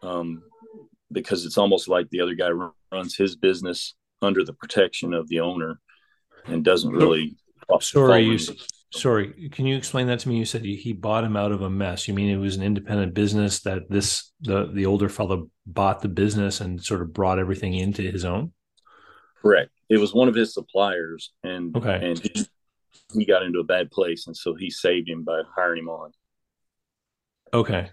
[0.02, 0.44] um,
[1.12, 2.50] because it's almost like the other guy
[2.92, 5.80] runs his business under the protection of the owner
[6.46, 7.36] and doesn't really.
[7.80, 8.38] Sorry, you,
[8.96, 10.38] Sorry, can you explain that to me?
[10.38, 12.08] You said he bought him out of a mess.
[12.08, 16.08] You mean it was an independent business that this the the older fellow bought the
[16.08, 18.54] business and sort of brought everything into his own?
[19.42, 19.72] Correct.
[19.90, 22.46] It was one of his suppliers, and okay, and he,
[23.14, 26.12] he got into a bad place, and so he saved him by hiring him on.
[27.54, 27.90] Okay,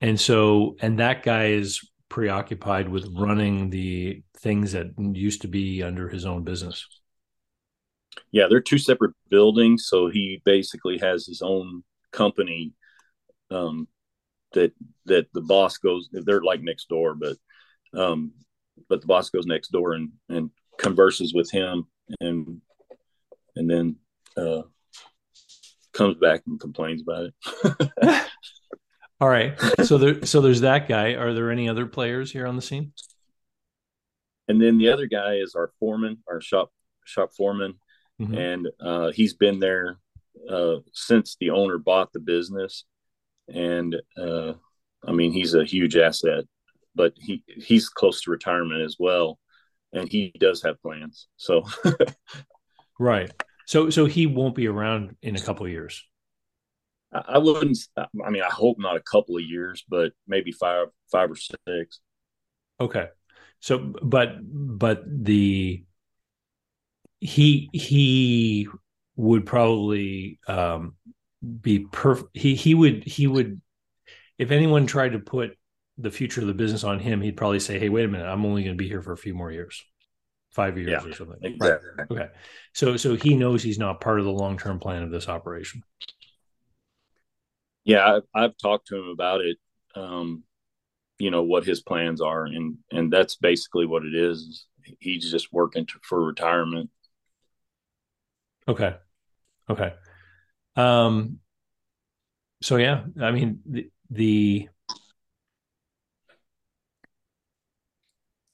[0.00, 5.84] and so and that guy is preoccupied with running the things that used to be
[5.84, 6.84] under his own business
[8.32, 9.86] yeah, they're two separate buildings.
[9.88, 12.72] So he basically has his own company
[13.50, 13.88] um,
[14.52, 14.72] that
[15.06, 16.08] that the boss goes.
[16.12, 17.36] They're like next door, but
[17.98, 18.32] um,
[18.88, 21.86] but the boss goes next door and and converses with him,
[22.20, 22.60] and
[23.56, 23.96] and then
[24.36, 24.62] uh,
[25.92, 28.26] comes back and complains about it.
[29.20, 29.60] All right.
[29.84, 31.12] So there, so there's that guy.
[31.12, 32.92] Are there any other players here on the scene?
[34.48, 36.72] And then the other guy is our foreman, our shop
[37.04, 37.74] shop foreman
[38.20, 38.34] mm-hmm.
[38.34, 39.98] and uh, he's been there
[40.48, 42.84] uh, since the owner bought the business.
[43.48, 44.54] And uh,
[45.06, 46.44] I mean, he's a huge asset,
[46.94, 49.38] but he he's close to retirement as well,
[49.92, 51.28] and he does have plans.
[51.36, 51.64] So,
[52.98, 53.30] right.
[53.66, 56.04] So so he won't be around in a couple of years.
[57.12, 57.78] I wouldn't.
[57.96, 62.00] I mean, I hope not a couple of years, but maybe five, five or six.
[62.80, 63.08] Okay.
[63.58, 65.84] So, but but the
[67.20, 68.68] he he
[69.16, 70.94] would probably um,
[71.60, 72.36] be perfect.
[72.36, 73.60] He he would he would
[74.38, 75.56] if anyone tried to put
[75.98, 78.44] the future of the business on him, he'd probably say, "Hey, wait a minute, I'm
[78.44, 79.84] only going to be here for a few more years,
[80.52, 81.90] five years yeah, or something." Exactly.
[81.98, 82.10] Right.
[82.10, 82.28] Okay.
[82.72, 85.82] So so he knows he's not part of the long term plan of this operation.
[87.84, 89.58] Yeah, I've, I've talked to him about it.
[89.94, 90.44] Um,
[91.18, 94.64] you know what his plans are, and and that's basically what it is.
[94.98, 96.90] He's just working to, for retirement
[98.70, 98.94] Okay.
[99.70, 99.94] Okay.
[100.76, 101.40] Um,
[102.62, 104.68] so yeah, I mean the, the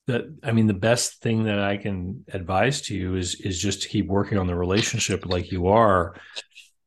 [0.07, 3.83] the I mean the best thing that I can advise to you is is just
[3.83, 6.15] to keep working on the relationship like you are,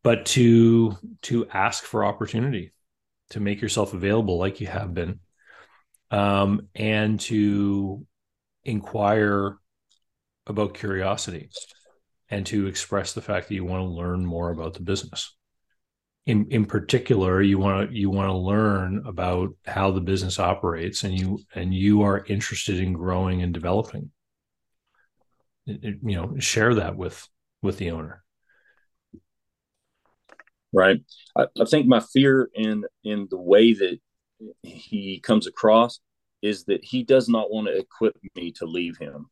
[0.03, 2.73] but to to ask for opportunity,
[3.31, 5.19] to make yourself available like you have been.
[6.11, 8.05] um, and to
[8.65, 9.57] inquire
[10.47, 11.49] about curiosity
[12.29, 15.35] and to express the fact that you want to learn more about the business.
[16.25, 21.03] In in particular, you want to you want to learn about how the business operates,
[21.03, 24.11] and you and you are interested in growing and developing.
[25.65, 27.27] You know, share that with
[27.61, 28.23] with the owner.
[30.71, 31.01] Right.
[31.35, 33.99] I, I think my fear in in the way that
[34.61, 35.99] he comes across
[36.41, 39.27] is that he does not want to equip me to leave him.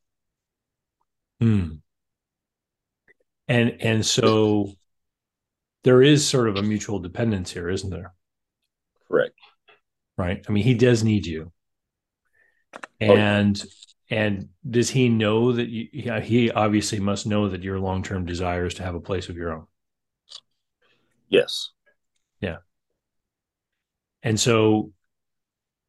[1.40, 1.68] Hmm.
[3.48, 4.72] And and so
[5.84, 8.12] there is sort of a mutual dependence here, isn't there?
[9.08, 9.34] Correct.
[10.16, 10.44] Right.
[10.48, 11.52] I mean, he does need you.
[12.74, 13.68] Oh, and oh,
[14.10, 18.66] and does he know that you yeah, he obviously must know that your long-term desire
[18.66, 19.66] is to have a place of your own.
[21.28, 21.70] Yes.
[22.40, 22.58] Yeah.
[24.22, 24.92] And so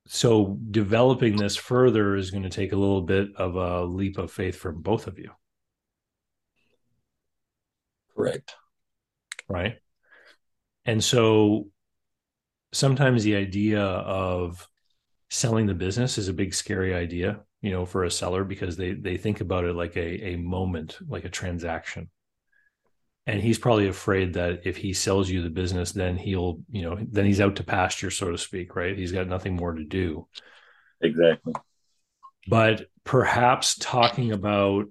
[0.08, 4.32] so developing this further is going to take a little bit of a leap of
[4.32, 5.32] faith from both of you.
[8.20, 8.56] Correct.
[9.48, 9.80] Right.
[10.86, 11.68] And so
[12.72, 14.68] sometimes the idea of
[15.30, 18.94] selling the business is a big scary idea, you know, for a seller because they
[18.94, 22.10] they think about it like a a moment, like a transaction
[23.30, 26.98] and he's probably afraid that if he sells you the business then he'll you know
[27.12, 30.28] then he's out to pasture so to speak right he's got nothing more to do
[31.02, 31.54] exactly
[32.48, 34.86] but perhaps talking about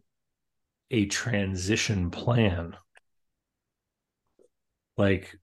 [0.91, 2.77] a transition plan
[4.99, 5.37] like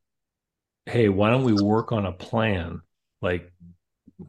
[0.85, 2.81] hey why don't we work on a plan
[3.21, 3.51] like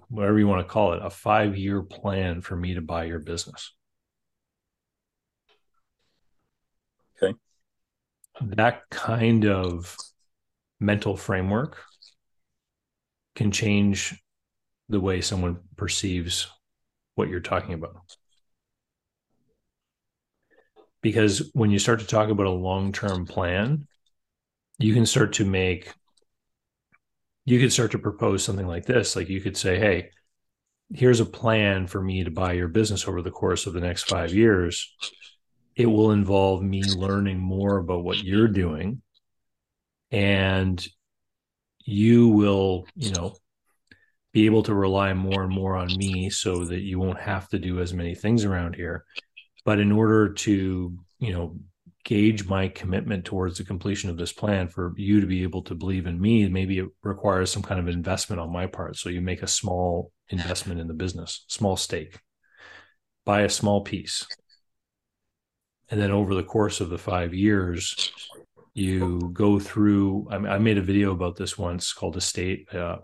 [0.08, 3.18] whatever you want to call it a 5 year plan for me to buy your
[3.18, 3.72] business
[7.22, 7.36] Okay.
[8.40, 9.96] that kind of
[10.80, 11.78] mental framework
[13.34, 14.22] can change
[14.88, 16.48] the way someone perceives
[17.14, 17.96] what you're talking about.
[21.02, 23.86] Because when you start to talk about a long term plan,
[24.78, 25.92] you can start to make,
[27.44, 29.16] you could start to propose something like this.
[29.16, 30.10] Like you could say, hey,
[30.94, 34.04] here's a plan for me to buy your business over the course of the next
[34.04, 34.94] five years
[35.74, 39.02] it will involve me learning more about what you're doing
[40.10, 40.86] and
[41.84, 43.34] you will you know
[44.32, 47.58] be able to rely more and more on me so that you won't have to
[47.58, 49.04] do as many things around here
[49.64, 51.56] but in order to you know
[52.06, 55.74] gauge my commitment towards the completion of this plan for you to be able to
[55.74, 58.96] believe in me maybe it requires some kind of investment on my part.
[58.96, 62.20] So you make a small investment in the business small stake.
[63.24, 64.24] Buy a small piece.
[65.90, 68.12] And then over the course of the five years
[68.72, 72.98] you go through I, I made a video about this once called estate uh,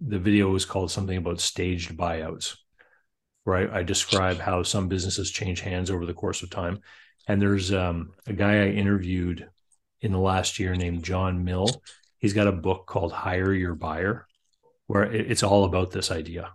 [0.00, 2.56] the video was called something about staged buyouts
[3.44, 6.80] right i describe how some businesses change hands over the course of time
[7.28, 9.48] and there's um, a guy i interviewed
[10.00, 11.82] in the last year named john mill
[12.18, 14.26] he's got a book called hire your buyer
[14.86, 16.52] where it's all about this idea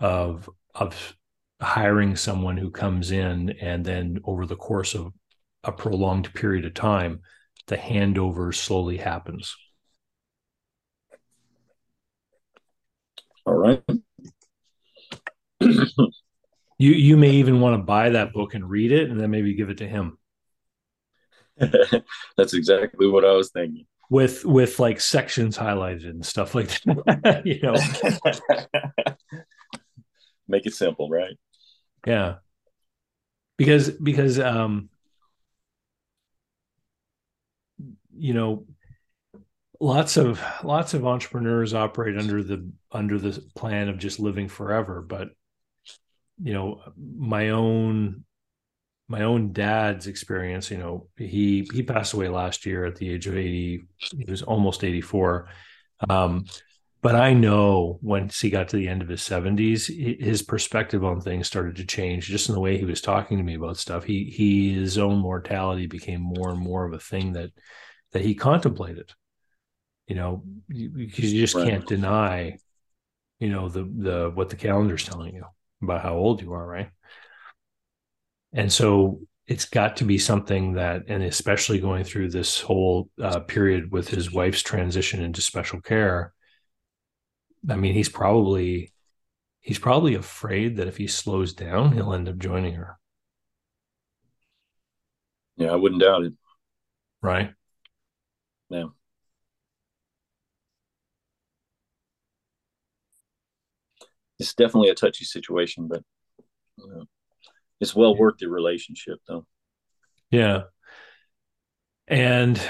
[0.00, 1.16] of of
[1.60, 5.12] hiring someone who comes in and then over the course of
[5.64, 7.20] a prolonged period of time,
[7.66, 9.56] the handover slowly happens.
[13.46, 13.82] All right.
[16.78, 19.54] you you may even want to buy that book and read it and then maybe
[19.54, 20.18] give it to him.
[22.36, 23.86] That's exactly what I was thinking.
[24.10, 27.42] With with like sections highlighted and stuff like that.
[27.44, 27.74] you know.
[30.48, 31.38] Make it simple, right?
[32.06, 32.36] Yeah.
[33.56, 34.90] Because because um
[38.16, 38.66] you know
[39.80, 45.02] lots of lots of entrepreneurs operate under the under the plan of just living forever
[45.02, 45.30] but
[46.42, 48.24] you know my own
[49.08, 53.26] my own dad's experience you know he he passed away last year at the age
[53.26, 53.82] of 80
[54.18, 55.48] he was almost 84
[56.08, 56.44] um
[57.04, 61.20] but I know once he got to the end of his 70s, his perspective on
[61.20, 64.04] things started to change just in the way he was talking to me about stuff.
[64.04, 67.50] He, he, his own mortality became more and more of a thing that,
[68.12, 69.12] that he contemplated,
[70.06, 71.68] you know, because you just right.
[71.68, 72.56] can't deny,
[73.38, 75.44] you know, the, the, what the calendar's telling you
[75.84, 76.66] about how old you are.
[76.66, 76.90] Right.
[78.52, 83.40] And so it's got to be something that, and especially going through this whole uh,
[83.40, 86.32] period with his wife's transition into special care,
[87.68, 88.92] I mean, he's probably
[89.60, 92.98] he's probably afraid that if he slows down, he'll end up joining her.
[95.56, 96.34] Yeah, I wouldn't doubt it.
[97.22, 97.54] Right.
[98.68, 98.88] Yeah.
[104.44, 106.02] It's definitely a touchy situation, but
[106.76, 107.04] you know,
[107.80, 109.46] it's well worth the relationship, though.
[110.30, 110.64] Yeah,
[112.06, 112.60] and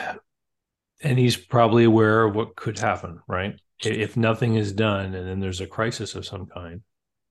[1.03, 3.61] and he's probably aware of what could happen, right?
[3.85, 6.83] If nothing is done, and then there's a crisis of some kind,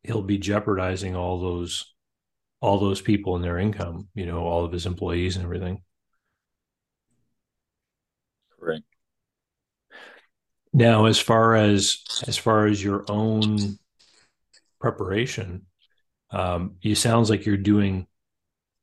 [0.03, 1.93] he'll be jeopardizing all those
[2.61, 5.81] all those people and their income, you know, all of his employees and everything.
[8.59, 8.83] Correct.
[10.71, 13.77] Now, as far as as far as your own
[14.83, 15.65] preparation,
[16.29, 18.05] um, it sounds like you're doing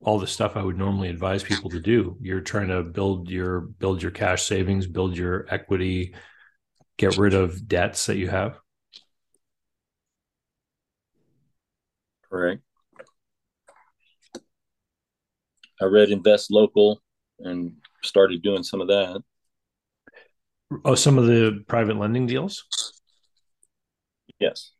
[0.01, 2.17] all the stuff I would normally advise people to do.
[2.23, 6.15] You're trying to build your build your cash savings, build your equity,
[6.97, 8.59] get rid of debts that you have.
[12.31, 12.63] Correct.
[15.83, 17.03] I read Invest Local
[17.41, 19.23] and started doing some of that.
[20.83, 22.65] Oh, some of the private lending deals?
[24.39, 24.73] Yes.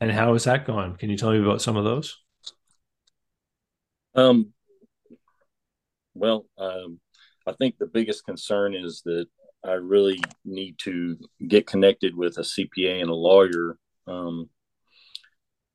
[0.00, 0.96] And how has that gone?
[0.96, 2.18] Can you tell me about some of those?
[4.14, 4.52] Um,
[6.14, 7.00] well, um,
[7.46, 9.26] I think the biggest concern is that
[9.64, 11.16] I really need to
[11.46, 13.78] get connected with a CPA and a lawyer.
[14.06, 14.50] Um,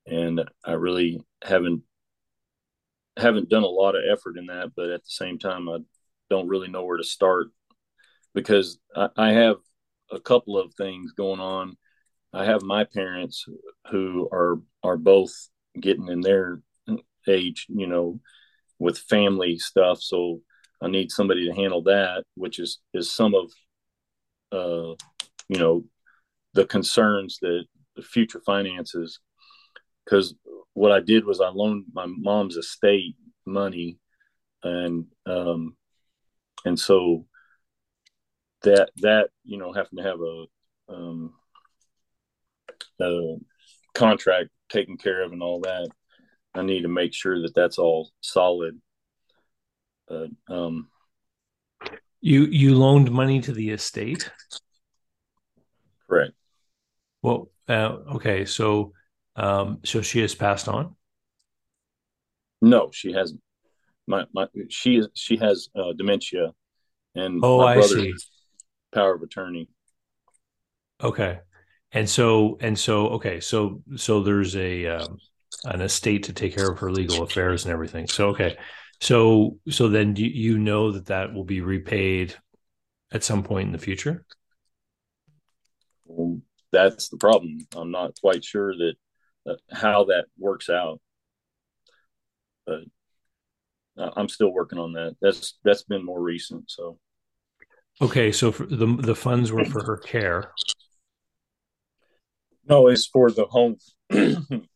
[0.06, 1.82] and I really haven't
[3.16, 5.78] haven't done a lot of effort in that, but at the same time, I
[6.30, 7.48] don't really know where to start
[8.34, 9.56] because I, I have
[10.10, 11.76] a couple of things going on.
[12.32, 13.46] I have my parents
[13.90, 15.32] who are are both
[15.80, 16.60] getting in their
[17.26, 18.20] age, you know,
[18.78, 20.00] with family stuff.
[20.00, 20.40] So
[20.80, 23.50] I need somebody to handle that, which is is some of,
[24.52, 24.94] uh,
[25.48, 25.84] you know,
[26.54, 27.64] the concerns that
[27.96, 29.20] the future finances.
[30.04, 30.34] Because
[30.74, 33.16] what I did was I loaned my mom's estate
[33.46, 33.98] money,
[34.62, 35.76] and um,
[36.64, 37.26] and so
[38.62, 40.44] that that you know having to have a
[40.88, 41.34] um,
[43.00, 43.36] a
[43.94, 45.88] contract taken care of and all that
[46.54, 48.80] I need to make sure that that's all solid.
[50.08, 50.88] But um,
[52.20, 54.30] you you loaned money to the estate.
[56.08, 56.32] Correct.
[57.22, 58.92] Well, uh, okay, so
[59.36, 60.96] um, so she has passed on.
[62.60, 63.40] No, she hasn't.
[64.06, 66.52] My my she is she has uh, dementia,
[67.14, 68.14] and oh, my I see.
[68.92, 69.68] Power of attorney.
[71.02, 71.40] Okay,
[71.92, 75.18] and so and so okay, so so there's a um,
[75.64, 78.06] an estate to take care of her legal affairs and everything.
[78.08, 78.56] So okay,
[79.00, 82.34] so so then you, you know that that will be repaid
[83.12, 84.24] at some point in the future.
[86.04, 86.40] Well,
[86.72, 87.66] that's the problem.
[87.74, 88.94] I'm not quite sure that,
[89.46, 91.00] that how that works out,
[92.66, 92.80] but
[93.98, 95.16] I'm still working on that.
[95.20, 96.70] That's that's been more recent.
[96.70, 96.98] So
[98.00, 100.52] okay, so the the funds were for her care.
[102.68, 103.76] No, it's for the home.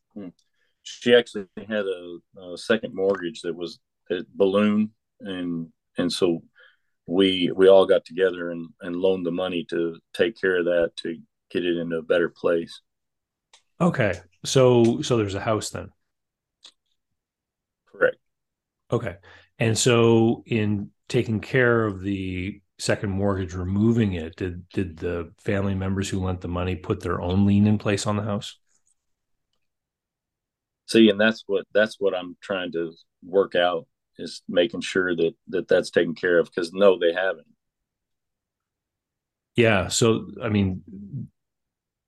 [0.82, 3.78] she actually had a, a second mortgage that was
[4.10, 4.90] a balloon
[5.20, 5.68] and
[5.98, 6.42] and so
[7.06, 10.92] we we all got together and and loaned the money to take care of that
[10.96, 11.16] to
[11.50, 12.80] get it into a better place.
[13.80, 14.14] Okay
[14.44, 15.90] so so there's a house then?
[17.86, 18.16] Correct.
[18.90, 19.16] Okay
[19.58, 25.74] and so in taking care of the second mortgage removing it did did the family
[25.74, 28.58] members who lent the money put their own lien in place on the house?
[30.86, 32.92] See and that's what that's what i'm trying to
[33.24, 33.86] work out
[34.18, 37.46] is making sure that that that's taken care of because no they haven't.
[39.54, 40.82] Yeah so i mean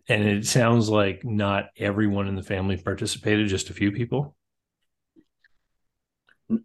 [0.08, 4.36] and it sounds like not everyone in the family participated just a few people?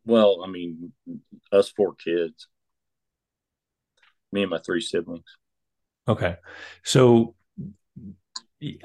[0.03, 0.93] Well i mean
[1.51, 2.47] us four kids
[4.31, 5.25] me and my three siblings.
[6.07, 6.37] Okay.
[6.83, 7.35] So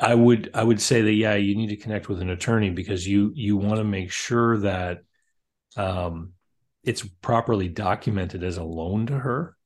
[0.01, 3.07] I would I would say that yeah, you need to connect with an attorney because
[3.07, 5.01] you you want to make sure that
[5.76, 6.32] um,
[6.84, 9.57] it's properly documented as a loan to her,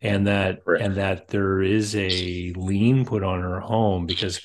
[0.00, 0.80] and that right.
[0.80, 4.40] and that there is a lien put on her home because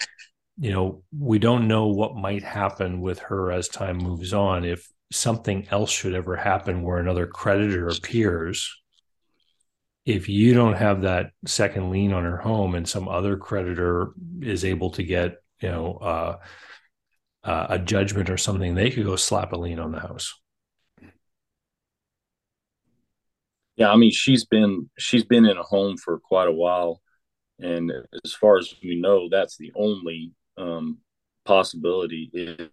[0.57, 4.65] you know we don't know what might happen with her as time moves on.
[4.65, 8.82] If something else should ever happen where another creditor appears
[10.05, 14.65] if you don't have that second lien on her home and some other creditor is
[14.65, 16.37] able to get you know uh,
[17.43, 20.39] uh, a judgment or something they could go slap a lien on the house.
[23.75, 27.01] Yeah i mean she's been she's been in a home for quite a while.
[27.59, 27.91] And
[28.25, 30.97] as far as we know that's the only um,
[31.45, 32.29] possibility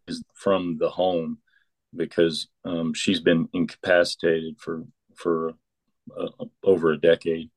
[0.08, 1.38] is from the home
[1.94, 5.54] because um, she's been incapacitated for for
[6.18, 7.50] uh, over a decade.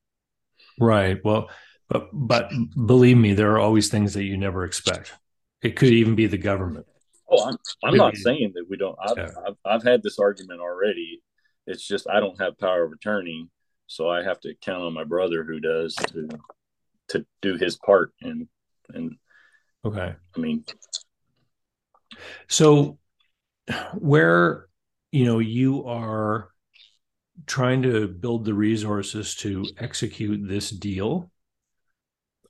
[0.80, 1.24] Right.
[1.24, 1.50] Well,
[1.90, 2.52] but but
[2.86, 5.14] believe me, there are always things that you never expect,
[5.62, 6.86] It could even be the government.
[7.30, 8.98] Oh, I'm, I'm not saying that we don't.
[9.02, 9.30] I've, yeah.
[9.48, 11.22] I've, I've had this argument already.
[11.66, 13.50] It's just I don't have power of attorney,
[13.88, 16.30] so I have to count on my brother who does to
[17.10, 18.12] to do his part.
[18.22, 18.48] And
[18.94, 19.16] and
[19.86, 20.66] okay, I mean,
[22.48, 22.98] so
[23.94, 24.68] where
[25.12, 26.50] you know you are
[27.46, 31.32] trying to build the resources to execute this deal,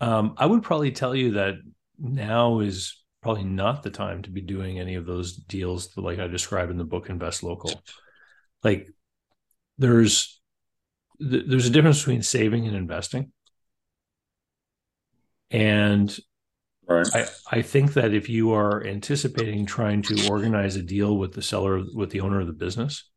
[0.01, 1.55] um, I would probably tell you that
[1.99, 6.27] now is probably not the time to be doing any of those deals like I
[6.27, 7.81] described in the book Invest Local.
[8.63, 8.87] Like
[9.77, 10.41] there's
[11.19, 13.31] there's a difference between saving and investing.
[15.51, 16.15] And
[16.87, 17.07] right.
[17.13, 21.41] I, I think that if you are anticipating trying to organize a deal with the
[21.41, 23.09] seller with the owner of the business,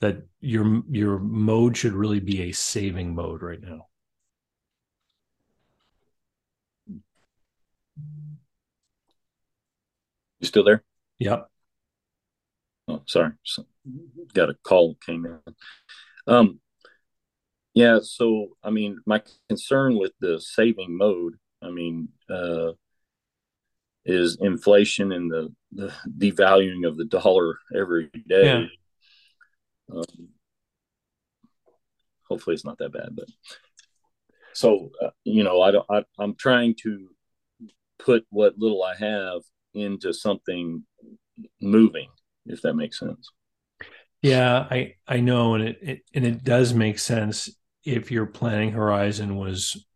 [0.00, 3.86] that your your mode should really be a saving mode right now.
[10.40, 10.84] You still there?
[11.18, 11.48] Yep.
[12.86, 13.32] Oh, sorry.
[13.42, 13.66] So,
[14.34, 15.54] got a call came in.
[16.26, 16.60] Um,
[17.74, 17.98] yeah.
[18.02, 22.72] So, I mean, my concern with the saving mode, I mean, uh,
[24.04, 28.46] is inflation and the, the devaluing of the dollar every day.
[28.46, 28.64] Yeah.
[29.92, 30.28] Um,
[32.28, 33.26] hopefully, it's not that bad, but
[34.54, 35.86] so uh, you know, I don't.
[35.90, 37.08] I, I'm trying to
[37.98, 39.42] put what little I have
[39.74, 40.84] into something
[41.60, 42.08] moving,
[42.46, 43.30] if that makes sense.
[44.22, 47.50] Yeah, I I know, and it, it and it does make sense
[47.84, 49.86] if your planning horizon was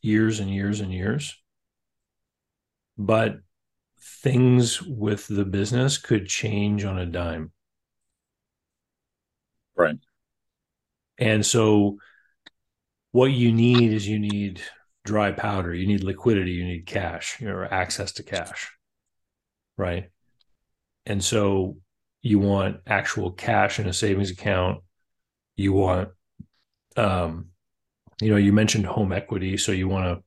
[0.00, 1.36] years and years and years.
[2.96, 3.40] But
[4.22, 7.52] things with the business could change on a dime.
[9.78, 9.98] Right.
[11.18, 11.98] And so
[13.12, 14.60] what you need is you need
[15.04, 18.70] dry powder, you need liquidity, you need cash, or access to cash
[19.78, 20.10] right?
[21.06, 21.78] And so
[22.20, 24.82] you want actual cash in a savings account.
[25.56, 26.10] You want,
[26.96, 27.46] um,
[28.20, 30.22] you know, you mentioned home equity, so you want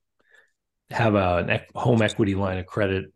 [0.89, 3.13] to have a, home equity line of credit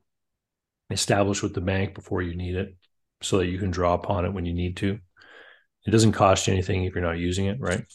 [0.91, 2.75] established with the bank before you need it,
[3.23, 4.99] so that you can draw upon it when you need to.
[5.85, 7.85] It doesn't cost you anything if you're not using it, right?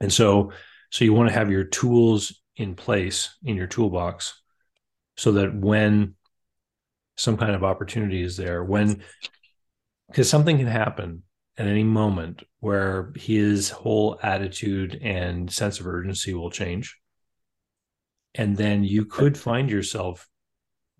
[0.00, 0.52] And so,
[0.90, 4.40] so you want to have your tools in place in your toolbox,
[5.16, 6.14] so that when
[7.18, 9.02] some kind of opportunity is there when
[10.08, 11.24] because something can happen
[11.58, 16.96] at any moment where his whole attitude and sense of urgency will change
[18.34, 20.28] and then you could find yourself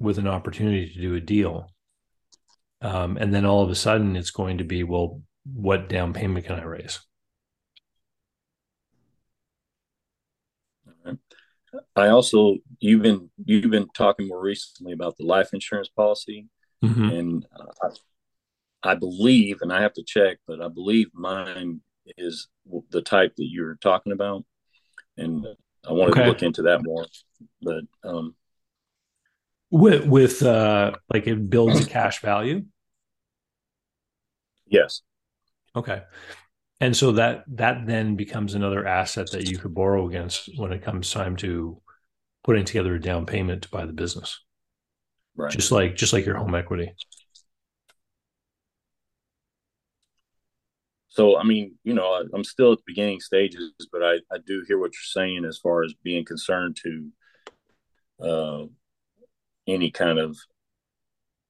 [0.00, 1.72] with an opportunity to do a deal
[2.82, 5.22] um, and then all of a sudden it's going to be well
[5.54, 7.00] what down payment can i raise
[11.96, 16.48] I also you've been you've been talking more recently about the life insurance policy,
[16.84, 17.04] mm-hmm.
[17.04, 17.88] and uh,
[18.82, 21.80] I, I, believe, and I have to check, but I believe mine
[22.16, 22.48] is
[22.90, 24.44] the type that you're talking about,
[25.16, 25.46] and
[25.86, 26.22] I wanted okay.
[26.22, 27.06] to look into that more.
[27.60, 28.34] But um,
[29.70, 32.64] with with uh, like it builds a cash value.
[34.66, 35.02] Yes.
[35.76, 36.02] Okay.
[36.80, 40.82] And so that that then becomes another asset that you could borrow against when it
[40.82, 41.80] comes time to
[42.44, 44.40] putting together a down payment to buy the business.
[45.36, 45.50] Right.
[45.50, 46.92] Just like just like your home equity.
[51.10, 54.62] So i mean you know i'm still at the beginning stages but i i do
[54.68, 57.10] hear what you're saying as far as being concerned to
[58.22, 58.66] uh
[59.66, 60.36] any kind of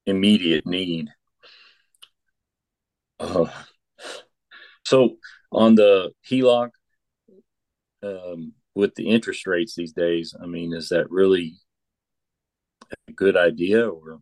[0.06, 1.08] immediate need.
[3.20, 3.46] Uh,
[4.88, 5.16] so
[5.52, 6.70] on the HELOC,
[8.02, 11.54] um, with the interest rates these days, I mean, is that really
[13.08, 14.20] a good idea or?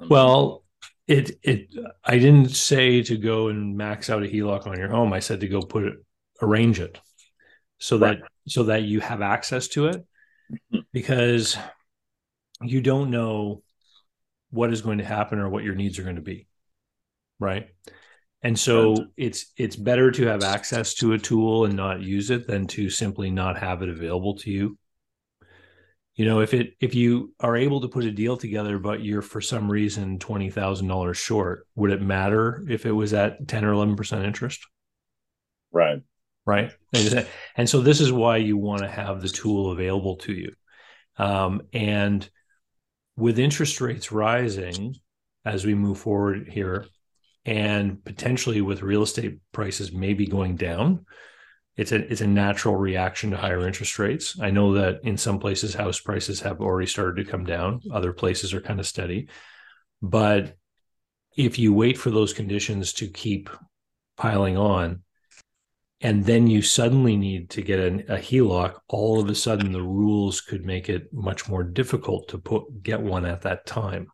[0.00, 0.64] Well,
[1.06, 1.68] it it
[2.04, 5.12] I didn't say to go and max out a HELOC on your home.
[5.12, 5.94] I said to go put it
[6.42, 6.98] arrange it
[7.78, 8.18] so right.
[8.20, 10.04] that so that you have access to it
[10.52, 10.80] mm-hmm.
[10.92, 11.56] because
[12.60, 13.62] you don't know
[14.50, 16.46] what is going to happen or what your needs are going to be.
[17.38, 17.68] Right.
[18.44, 22.46] And so it's it's better to have access to a tool and not use it
[22.46, 24.78] than to simply not have it available to you.
[26.14, 29.22] You know, if it if you are able to put a deal together, but you're
[29.22, 33.64] for some reason twenty thousand dollars short, would it matter if it was at ten
[33.64, 34.60] or eleven percent interest?
[35.72, 36.02] Right.
[36.46, 36.70] Right.
[37.56, 40.52] And so this is why you want to have the tool available to you.
[41.16, 42.28] Um, and
[43.16, 44.96] with interest rates rising
[45.46, 46.84] as we move forward here,
[47.44, 51.04] and potentially with real estate prices maybe going down,
[51.76, 54.38] it's a it's a natural reaction to higher interest rates.
[54.40, 57.80] I know that in some places house prices have already started to come down.
[57.92, 59.28] Other places are kind of steady.
[60.00, 60.56] But
[61.36, 63.50] if you wait for those conditions to keep
[64.16, 65.02] piling on,
[66.00, 69.82] and then you suddenly need to get an, a HELOC, all of a sudden the
[69.82, 74.08] rules could make it much more difficult to put get one at that time.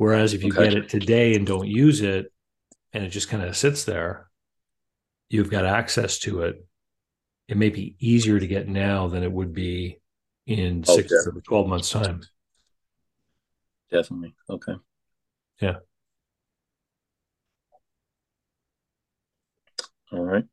[0.00, 0.64] Whereas if you okay.
[0.64, 2.32] get it today and don't use it,
[2.94, 4.30] and it just kind of sits there,
[5.28, 6.64] you've got access to it.
[7.48, 10.00] It may be easier to get now than it would be
[10.46, 12.22] in oh, six or 12 months' time.
[13.90, 14.34] Definitely.
[14.48, 14.72] Okay.
[15.60, 15.76] Yeah.
[20.12, 20.46] All right.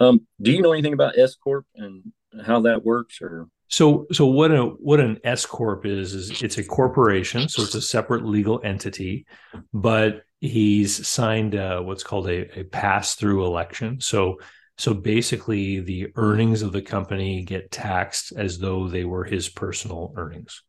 [0.00, 2.12] Um, do you know anything about S corp and
[2.44, 6.58] how that works, or so so what a what an S corp is is it's
[6.58, 9.26] a corporation, so it's a separate legal entity,
[9.72, 11.54] but he's signed
[11.84, 14.00] what's called a, a pass through election.
[14.00, 14.38] So
[14.78, 20.14] so basically, the earnings of the company get taxed as though they were his personal
[20.16, 20.62] earnings.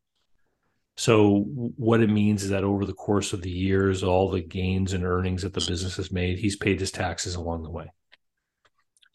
[0.96, 4.92] So what it means is that over the course of the years, all the gains
[4.92, 7.90] and earnings that the business has made, he's paid his taxes along the way.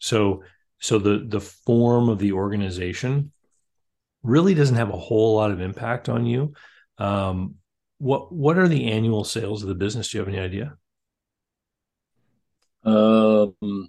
[0.00, 0.42] So
[0.80, 3.32] so the the form of the organization
[4.26, 6.52] really doesn't have a whole lot of impact on you.
[6.98, 7.56] Um,
[7.98, 10.10] what what are the annual sales of the business?
[10.10, 10.76] Do you have any idea?
[12.84, 13.88] Um,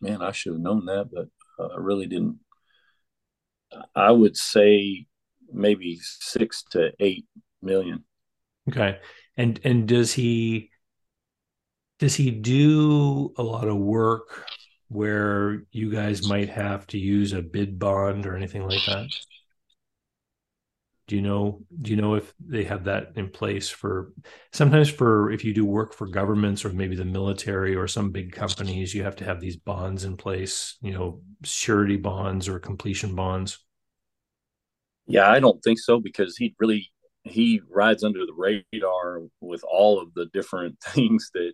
[0.00, 1.28] man, I should have known that, but
[1.58, 2.38] uh, I really didn't.
[3.94, 5.06] I would say
[5.52, 7.26] maybe six to eight
[7.62, 8.04] million.
[8.68, 8.98] Okay,
[9.36, 10.70] and and does he
[11.98, 14.44] does he do a lot of work
[14.88, 19.06] where you guys might have to use a bid bond or anything like that?
[21.06, 24.12] Do you know do you know if they have that in place for
[24.52, 28.32] sometimes for if you do work for governments or maybe the military or some big
[28.32, 33.14] companies, you have to have these bonds in place, you know, surety bonds or completion
[33.14, 33.58] bonds?
[35.06, 36.90] Yeah, I don't think so because he really
[37.24, 38.34] he rides under the
[38.72, 41.52] radar with all of the different things that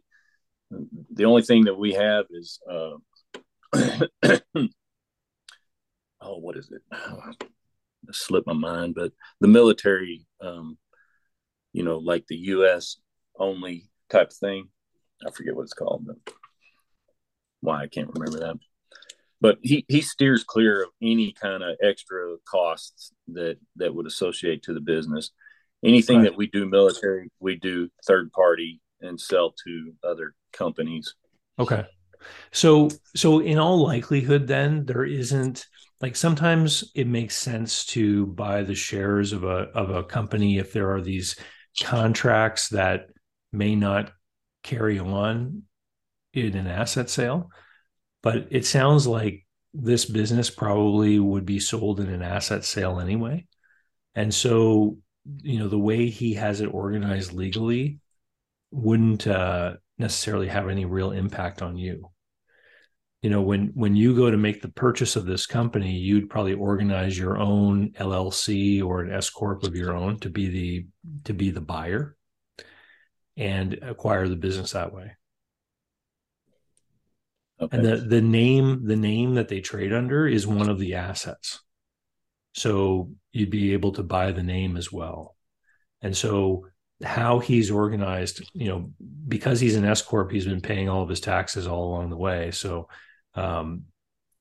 [1.13, 2.97] the only thing that we have is uh,
[6.21, 6.83] oh what is it
[8.13, 10.79] slipped my mind but the military um,
[11.73, 12.99] you know like the us
[13.39, 14.69] only type thing
[15.27, 16.35] i forget what it's called but
[17.61, 18.57] why i can't remember that
[19.41, 24.63] but he he steers clear of any kind of extra costs that that would associate
[24.65, 25.31] to the business.
[25.83, 26.25] Anything right.
[26.25, 31.15] that we do military, we do third party and sell to other companies.
[31.59, 31.87] Okay.
[32.53, 35.67] So so in all likelihood then there isn't
[36.01, 40.73] like sometimes it makes sense to buy the shares of a of a company if
[40.73, 41.37] there are these
[41.83, 43.09] contracts that
[43.53, 44.13] may not
[44.63, 45.63] carry on
[46.33, 47.51] in an asset sale
[48.23, 53.47] but it sounds like this business probably would be sold in an asset sale anyway.
[54.15, 54.99] And so,
[55.43, 57.99] you know, the way he has it organized legally
[58.73, 62.11] wouldn't uh, necessarily have any real impact on you.
[63.23, 66.55] You know, when when you go to make the purchase of this company, you'd probably
[66.55, 70.87] organize your own LLC or an S corp of your own to be the
[71.25, 72.17] to be the buyer
[73.37, 75.13] and acquire the business that way.
[77.61, 77.77] Okay.
[77.77, 81.61] And the the name the name that they trade under is one of the assets.
[82.55, 85.37] So you'd be able to buy the name as well.
[86.01, 86.67] And so
[87.05, 88.91] how he's organized, you know,
[89.29, 92.17] because he's an S corp, he's been paying all of his taxes all along the
[92.17, 92.51] way.
[92.51, 92.89] So
[93.35, 93.85] um,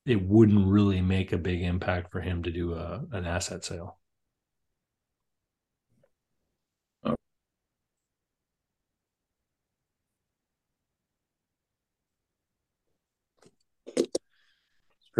[0.06, 4.00] it wouldn't really make a big impact for him to do a, an asset sale.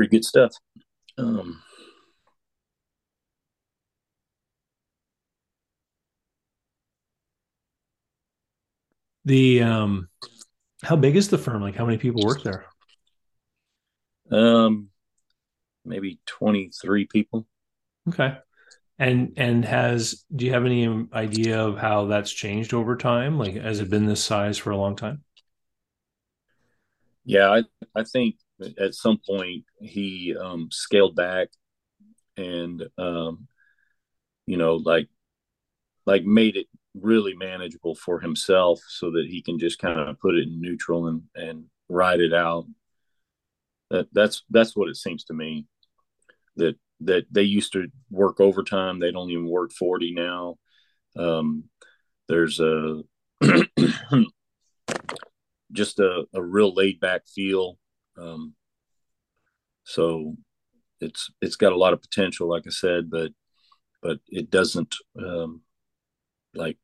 [0.00, 0.52] pretty good stuff.
[1.18, 1.60] Um,
[9.26, 10.08] the um,
[10.82, 11.60] how big is the firm?
[11.60, 12.64] Like, how many people work there?
[14.30, 14.88] Um,
[15.84, 17.46] maybe twenty three people.
[18.08, 18.36] Okay.
[18.98, 23.38] And and has do you have any idea of how that's changed over time?
[23.38, 25.24] Like, has it been this size for a long time?
[27.24, 27.62] Yeah, I
[27.94, 28.36] I think
[28.78, 31.48] at some point he um, scaled back
[32.36, 33.46] and um,
[34.46, 35.08] you know like
[36.06, 40.34] like made it really manageable for himself so that he can just kind of put
[40.34, 42.66] it in neutral and and ride it out
[43.90, 45.66] that that's that's what it seems to me
[46.56, 50.56] that that they used to work overtime they don't even work 40 now
[51.16, 51.64] um,
[52.28, 53.02] there's a
[55.72, 57.78] just a, a real laid back feel.
[58.18, 58.54] Um,
[59.84, 60.36] so
[61.00, 63.32] it's it's got a lot of potential, like I said, but
[64.02, 65.62] but it doesn't um,
[66.54, 66.78] like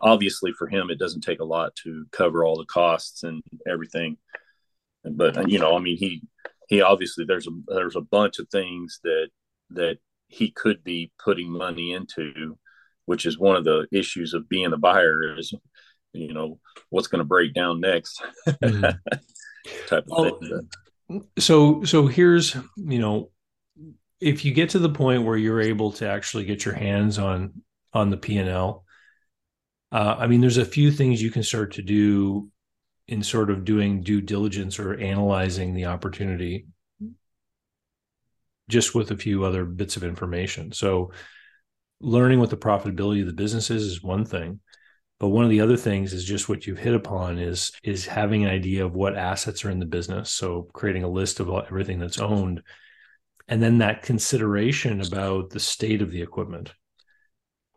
[0.00, 4.16] obviously for him it doesn't take a lot to cover all the costs and everything.
[5.04, 6.22] But you know, I mean, he
[6.68, 9.28] he obviously there's a there's a bunch of things that
[9.70, 9.98] that
[10.28, 12.58] he could be putting money into,
[13.06, 15.52] which is one of the issues of being a buyer is
[16.12, 16.58] you know
[16.90, 18.82] what's going to break down next mm-hmm.
[19.86, 21.24] type of well, thing.
[21.38, 23.30] So so here's you know
[24.20, 27.62] if you get to the point where you're able to actually get your hands on
[27.92, 28.84] on the P and L,
[29.90, 32.48] uh, I mean, there's a few things you can start to do
[33.08, 36.66] in sort of doing due diligence or analyzing the opportunity
[38.68, 40.72] just with a few other bits of information.
[40.72, 41.12] So
[42.00, 44.60] learning what the profitability of the business is is one thing.
[45.20, 48.42] But one of the other things is just what you've hit upon is is having
[48.42, 50.32] an idea of what assets are in the business.
[50.32, 52.62] So creating a list of everything that's owned,
[53.46, 56.72] and then that consideration about the state of the equipment.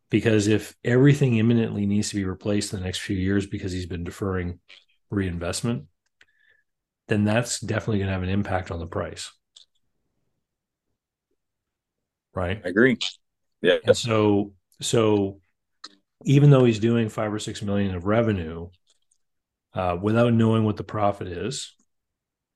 [0.09, 3.85] Because if everything imminently needs to be replaced in the next few years because he's
[3.85, 4.59] been deferring
[5.09, 5.85] reinvestment,
[7.07, 9.31] then that's definitely going to have an impact on the price.
[12.33, 12.61] Right.
[12.65, 12.97] I agree.
[13.61, 13.77] Yeah.
[13.85, 15.39] And so so
[16.25, 18.69] even though he's doing five or six million of revenue,
[19.73, 21.73] uh, without knowing what the profit is,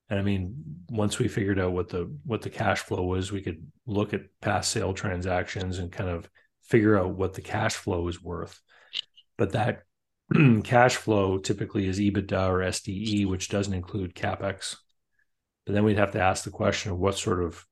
[0.10, 0.56] and I mean,
[0.90, 4.22] once we figured out what the what the cash flow was, we could look at
[4.42, 6.30] past sale transactions and kind of
[6.64, 8.60] figure out what the cash flow is worth.
[9.38, 9.84] But that
[10.64, 14.76] cash flow typically is EBITDA or SDE, which doesn't include capex.
[15.66, 17.66] But then we'd have to ask the question of what sort of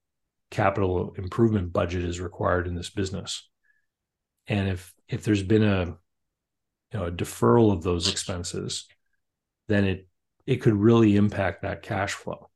[0.49, 3.47] capital improvement budget is required in this business.
[4.47, 8.88] And if if there's been a you know a deferral of those expenses,
[9.68, 10.08] then it
[10.45, 12.49] it could really impact that cash flow.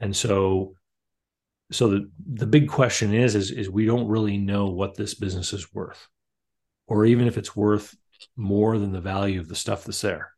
[0.00, 0.74] And so
[1.70, 5.52] so the the big question is is is we don't really know what this business
[5.52, 6.08] is worth
[6.86, 7.94] or even if it's worth
[8.36, 10.32] more than the value of the stuff that's there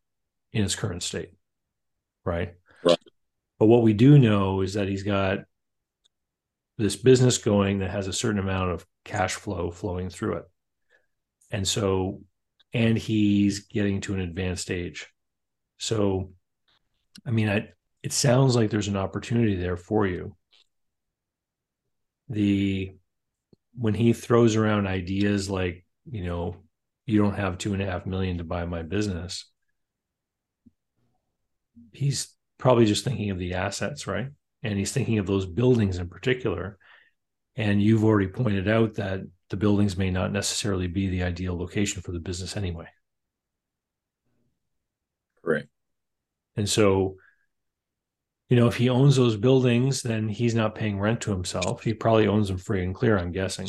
[0.53, 1.31] in its current state
[2.25, 2.55] right?
[2.85, 2.99] Right.
[3.59, 5.41] But what we do know is that he's got
[6.79, 10.45] this business going that has a certain amount of cash flow flowing through it.
[11.51, 12.23] And so
[12.73, 15.09] and he's getting to an advanced age.
[15.79, 16.33] So
[17.27, 17.69] i mean i
[18.03, 20.35] it sounds like there's an opportunity there for you.
[22.29, 22.95] The
[23.77, 26.57] when he throws around ideas like you know
[27.11, 29.47] you don't have two and a half million to buy my business
[31.93, 34.29] he's probably just thinking of the assets right
[34.63, 36.79] and he's thinking of those buildings in particular
[37.57, 42.01] and you've already pointed out that the buildings may not necessarily be the ideal location
[42.01, 42.87] for the business anyway.
[45.43, 45.67] Right.
[46.57, 47.17] And so,
[48.49, 51.83] you know, if he owns those buildings, then he's not paying rent to himself.
[51.83, 53.69] He probably owns them free and clear, I'm guessing.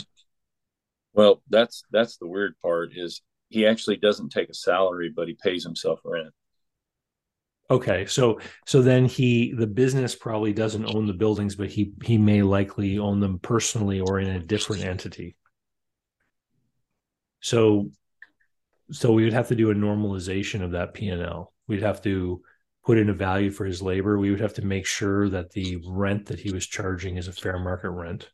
[1.14, 3.22] Well, that's that's the weird part is
[3.52, 6.34] he actually doesn't take a salary, but he pays himself rent.
[7.70, 12.18] Okay, so so then he the business probably doesn't own the buildings, but he he
[12.18, 15.36] may likely own them personally or in a different entity.
[17.42, 17.92] So
[18.92, 21.54] so we would have to do a normalization of that P&L.
[21.68, 22.42] We'd have to
[22.84, 24.18] put in a value for his labor.
[24.18, 27.34] We would have to make sure that the rent that he was charging is a
[27.34, 28.30] fair market rent.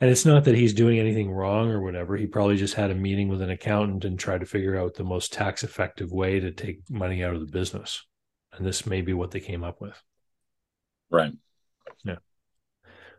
[0.00, 2.16] And it's not that he's doing anything wrong or whatever.
[2.16, 5.04] He probably just had a meeting with an accountant and tried to figure out the
[5.04, 8.04] most tax effective way to take money out of the business.
[8.52, 10.00] And this may be what they came up with.
[11.10, 11.32] Right.
[12.04, 12.16] Yeah.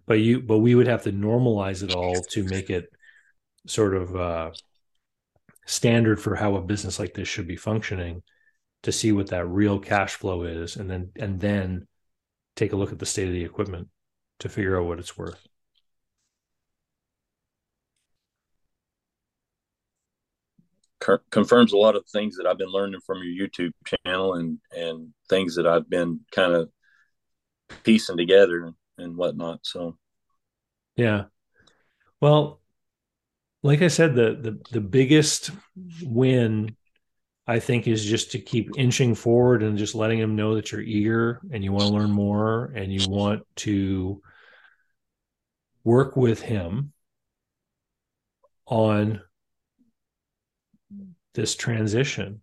[0.06, 2.90] But you but we would have to normalize it all to make it
[3.68, 4.52] sort of uh
[5.66, 8.22] standard for how a business like this should be functioning
[8.84, 11.88] to see what that real cash flow is and then and then
[12.56, 13.88] take a look at the state of the equipment
[14.40, 15.48] to figure out what it's worth.
[21.30, 25.14] Confirms a lot of things that I've been learning from your YouTube channel and and
[25.30, 26.70] things that I've been kind of
[27.84, 29.60] piecing together and whatnot.
[29.64, 29.98] So,
[30.96, 31.26] yeah.
[32.22, 32.62] Well,
[33.64, 35.52] like I said, the the the biggest
[36.04, 36.76] win
[37.48, 40.82] I think is just to keep inching forward and just letting them know that you're
[40.82, 44.22] eager and you want to learn more and you want to
[45.84, 46.92] work with him
[48.66, 49.22] on
[51.36, 52.42] this transition.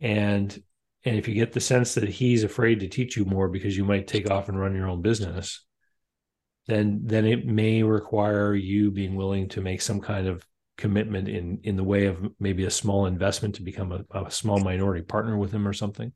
[0.00, 0.62] And
[1.04, 3.84] and if you get the sense that he's afraid to teach you more because you
[3.84, 5.64] might take off and run your own business
[6.66, 10.46] then then it may require you being willing to make some kind of
[10.76, 14.58] commitment in in the way of maybe a small investment to become a, a small
[14.58, 16.12] minority partner with him or something.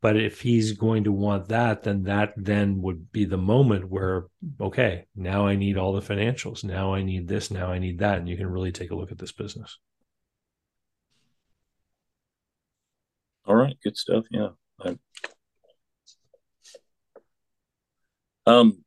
[0.00, 4.26] But if he's going to want that then that then would be the moment where
[4.60, 6.62] okay now i need all the financials.
[6.62, 7.50] Now i need this.
[7.50, 8.18] Now i need that.
[8.18, 9.76] And you can really take a look at this business
[13.48, 14.48] all right good stuff yeah
[18.46, 18.84] um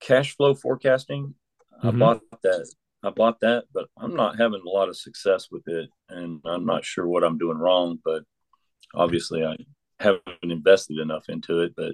[0.00, 1.34] cash flow forecasting
[1.82, 1.88] mm-hmm.
[1.88, 2.66] i bought that
[3.02, 6.64] i bought that but i'm not having a lot of success with it and i'm
[6.64, 8.22] not sure what i'm doing wrong but
[8.94, 9.54] obviously i
[10.00, 11.74] haven't invested enough into it.
[11.76, 11.92] But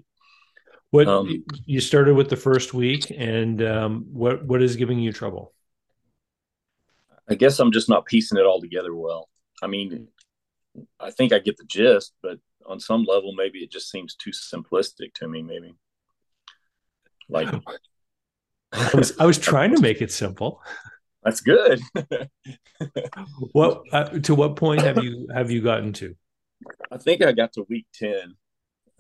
[0.91, 5.13] what um, you started with the first week, and um, what what is giving you
[5.13, 5.53] trouble?
[7.29, 9.29] I guess I'm just not piecing it all together well.
[9.63, 10.09] I mean,
[11.01, 14.31] I think I get the gist, but on some level, maybe it just seems too
[14.31, 15.43] simplistic to me.
[15.43, 15.75] Maybe
[17.29, 17.49] like
[18.73, 20.63] I was I was trying to make it simple.
[21.23, 21.81] That's good.
[23.53, 26.15] what uh, to what point have you have you gotten to?
[26.91, 28.35] I think I got to week 10.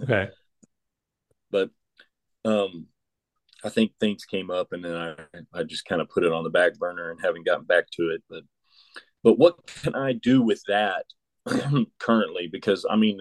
[0.03, 0.29] Okay.
[1.51, 1.71] But
[2.45, 2.87] um
[3.65, 5.15] I think things came up and then I
[5.53, 8.11] I just kind of put it on the back burner and haven't gotten back to
[8.11, 8.23] it.
[8.29, 8.43] But
[9.23, 11.05] but what can I do with that
[11.99, 12.49] currently?
[12.51, 13.21] Because I mean,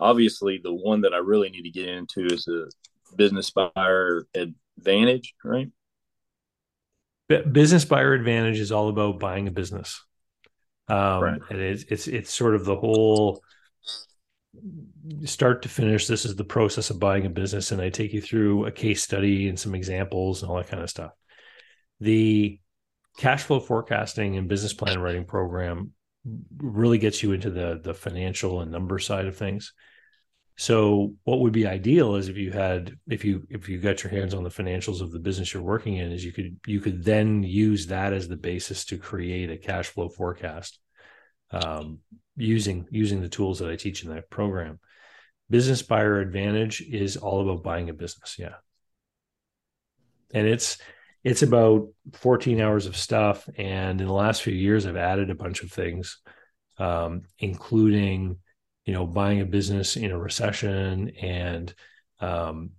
[0.00, 2.66] obviously the one that I really need to get into is a
[3.16, 5.68] business buyer advantage, right?
[7.28, 10.02] Business buyer advantage is all about buying a business.
[10.88, 11.40] Um, right.
[11.50, 13.42] and it's, it's, it's sort of the whole
[15.24, 18.20] start to finish this is the process of buying a business and i take you
[18.20, 21.12] through a case study and some examples and all that kind of stuff
[22.00, 22.58] the
[23.16, 25.92] cash flow forecasting and business plan writing program
[26.56, 29.72] really gets you into the the financial and number side of things
[30.56, 34.10] so what would be ideal is if you had if you if you got your
[34.10, 37.04] hands on the financials of the business you're working in is you could you could
[37.04, 40.80] then use that as the basis to create a cash flow forecast
[41.50, 42.00] um,
[42.36, 44.78] using using the tools that I teach in that program.
[45.50, 48.56] Business buyer advantage is all about buying a business, yeah.
[50.32, 50.78] And it's
[51.24, 53.48] it's about 14 hours of stuff.
[53.56, 56.18] And in the last few years I've added a bunch of things
[56.78, 58.38] um, including
[58.84, 61.74] you know buying a business in a recession and
[62.20, 62.70] um,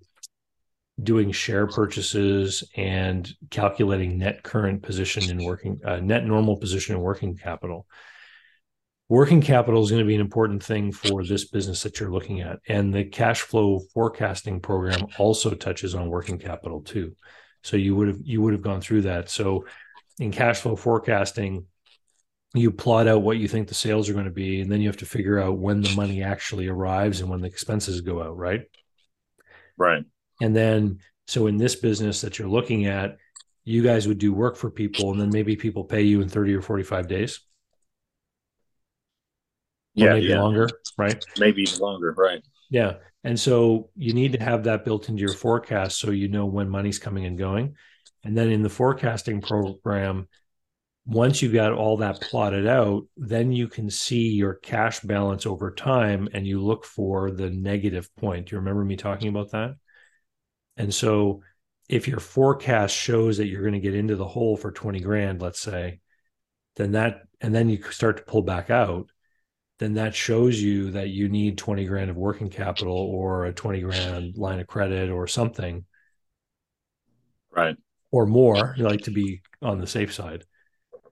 [1.02, 7.02] doing share purchases and calculating net current position in working uh, net normal position in
[7.02, 7.86] working capital.
[9.08, 12.42] Working capital is going to be an important thing for this business that you're looking
[12.42, 12.60] at.
[12.68, 17.16] And the cash flow forecasting program also touches on working capital too
[17.70, 19.66] so you would have you would have gone through that so
[20.18, 21.66] in cash flow forecasting
[22.56, 24.88] you plot out what you think the sales are going to be and then you
[24.88, 28.36] have to figure out when the money actually arrives and when the expenses go out
[28.36, 28.64] right
[29.78, 30.04] right
[30.42, 33.18] and then so in this business that you're looking at
[33.66, 36.56] you guys would do work for people and then maybe people pay you in 30
[36.56, 37.40] or 45 days
[40.00, 40.42] yeah, maybe yeah.
[40.42, 41.24] longer, right?
[41.38, 42.42] Maybe even longer, right?
[42.70, 42.96] Yeah.
[43.24, 46.70] And so you need to have that built into your forecast so you know when
[46.70, 47.76] money's coming and going.
[48.24, 50.28] And then in the forecasting program,
[51.06, 55.72] once you've got all that plotted out, then you can see your cash balance over
[55.72, 58.48] time and you look for the negative point.
[58.48, 59.76] Do you remember me talking about that?
[60.78, 61.42] And so
[61.90, 65.42] if your forecast shows that you're going to get into the hole for 20 grand,
[65.42, 66.00] let's say,
[66.76, 69.10] then that, and then you start to pull back out,
[69.80, 73.80] then that shows you that you need 20 grand of working capital or a 20
[73.82, 75.86] grand line of credit or something.
[77.50, 77.78] Right.
[78.12, 80.44] Or more, you like to be on the safe side.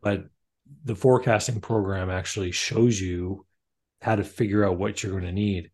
[0.02, 0.26] But
[0.84, 3.46] the forecasting program actually shows you
[4.02, 5.72] how to figure out what you're going to need.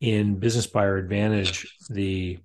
[0.00, 2.38] In Business Buyer Advantage, the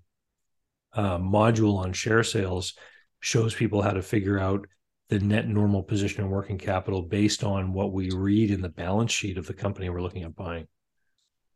[0.93, 2.73] uh, module on share sales
[3.19, 4.65] shows people how to figure out
[5.13, 9.11] the net normal position in working capital based on what we read in the balance
[9.11, 10.67] sheet of the company we're looking at buying.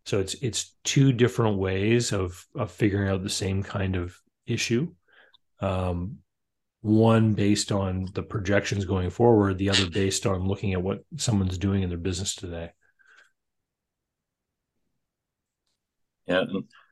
[0.05, 4.93] So it's it's two different ways of of figuring out the same kind of issue.
[5.60, 6.20] Um,
[6.82, 11.58] one based on the projections going forward, the other based on looking at what someone's
[11.58, 12.74] doing in their business today.
[16.28, 16.43] Yeah,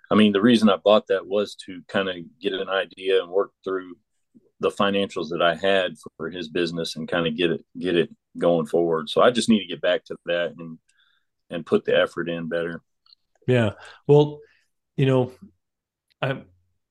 [0.10, 3.32] I mean the reason I bought that was to kind of get an idea and
[3.32, 3.98] work through
[4.60, 8.10] the financials that I had for his business and kind of get it get it
[8.38, 9.10] going forward.
[9.10, 10.78] So I just need to get back to that and
[11.50, 12.82] and put the effort in better.
[13.48, 13.72] Yeah.
[14.08, 14.40] Well,
[14.98, 15.32] you know,
[16.22, 16.44] I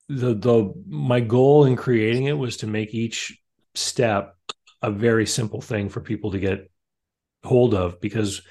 [0.08, 3.40] the the my goal in creating it was to make each
[3.74, 4.36] step
[4.82, 6.70] a very simple thing for people to get
[7.42, 8.42] hold of because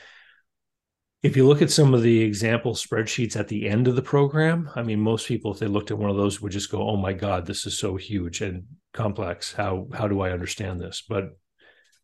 [1.23, 4.69] if you look at some of the example spreadsheets at the end of the program,
[4.75, 6.97] I mean, most people, if they looked at one of those, would just go, "Oh
[6.97, 9.53] my God, this is so huge and complex.
[9.53, 11.37] How how do I understand this?" But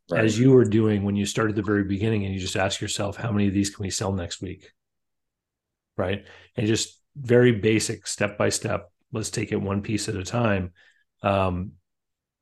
[0.09, 0.23] right.
[0.23, 3.15] as you were doing when you started the very beginning and you just ask yourself
[3.15, 4.71] how many of these can we sell next week
[5.97, 10.23] right and just very basic step by step let's take it one piece at a
[10.23, 10.71] time
[11.21, 11.73] um,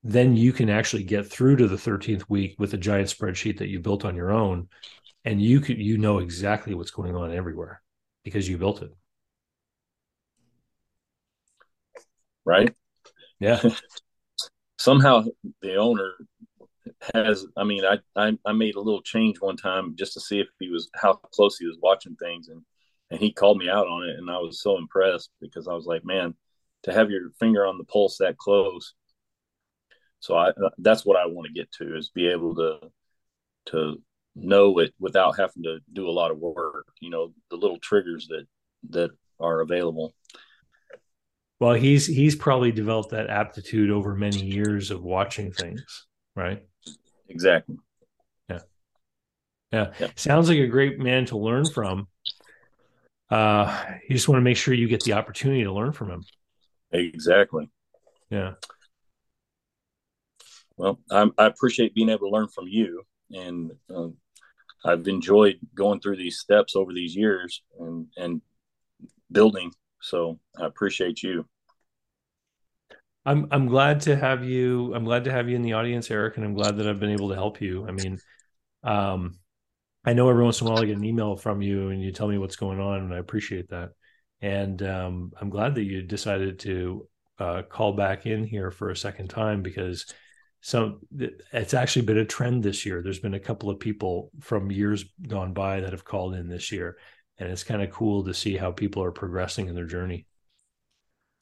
[0.03, 3.69] then you can actually get through to the 13th week with a giant spreadsheet that
[3.69, 4.67] you built on your own
[5.27, 7.81] and you could you know exactly what's going on everywhere
[8.23, 8.95] because you built it.
[12.45, 12.73] Right?
[13.37, 13.61] Yeah.
[14.79, 15.25] Somehow
[15.61, 16.13] the owner
[17.13, 20.39] has i mean I, I, I made a little change one time just to see
[20.39, 22.47] if he was how close he was watching things.
[22.47, 22.61] And
[23.11, 25.85] and he called me out on it and i was so impressed because i was
[25.85, 26.33] like man
[26.83, 28.93] to have your finger on the pulse that close.
[30.21, 32.79] So i that's what i want to get to is be able to
[33.67, 34.01] to
[34.39, 38.27] know it without having to do a lot of work you know the little triggers
[38.27, 38.45] that
[38.89, 40.13] that are available.
[41.59, 46.63] Well he's he's probably developed that aptitude over many years of watching things right?
[47.29, 47.77] Exactly.
[48.49, 48.59] Yeah.
[49.71, 50.07] Yeah, yeah.
[50.15, 52.07] sounds like a great man to learn from.
[53.29, 56.23] Uh you just want to make sure you get the opportunity to learn from him.
[56.91, 57.69] Exactly.
[58.29, 58.53] Yeah.
[60.77, 64.07] Well I, I appreciate being able to learn from you and uh,
[64.85, 68.41] I've enjoyed going through these steps over these years and and
[69.31, 69.71] building.
[70.01, 71.45] So I appreciate you.
[73.25, 74.93] I'm I'm glad to have you.
[74.95, 77.11] I'm glad to have you in the audience, Eric, and I'm glad that I've been
[77.11, 77.85] able to help you.
[77.87, 78.17] I mean,
[78.83, 79.39] um,
[80.05, 82.13] I know every once in a while I get an email from you and you
[82.13, 83.89] tell me what's going on, and I appreciate that.
[84.41, 87.07] And um, I'm glad that you decided to
[87.39, 90.05] uh, call back in here for a second time because
[90.61, 93.01] so it's actually been a trend this year.
[93.01, 96.71] There's been a couple of people from years gone by that have called in this
[96.71, 96.97] year,
[97.37, 100.25] and it's kind of cool to see how people are progressing in their journey.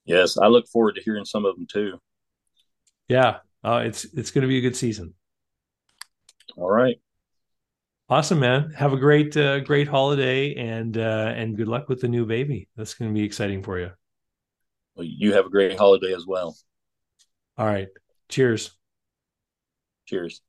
[0.05, 1.99] Yes, I look forward to hearing some of them too.
[3.07, 5.13] Yeah, uh, it's it's going to be a good season.
[6.57, 6.97] All right.
[8.07, 8.71] Awesome, man.
[8.77, 12.67] Have a great uh, great holiday and uh, and good luck with the new baby.
[12.75, 13.91] That's going to be exciting for you.
[14.95, 16.55] Well, you have a great holiday as well.
[17.57, 17.87] All right.
[18.29, 18.71] Cheers.
[20.05, 20.41] Cheers.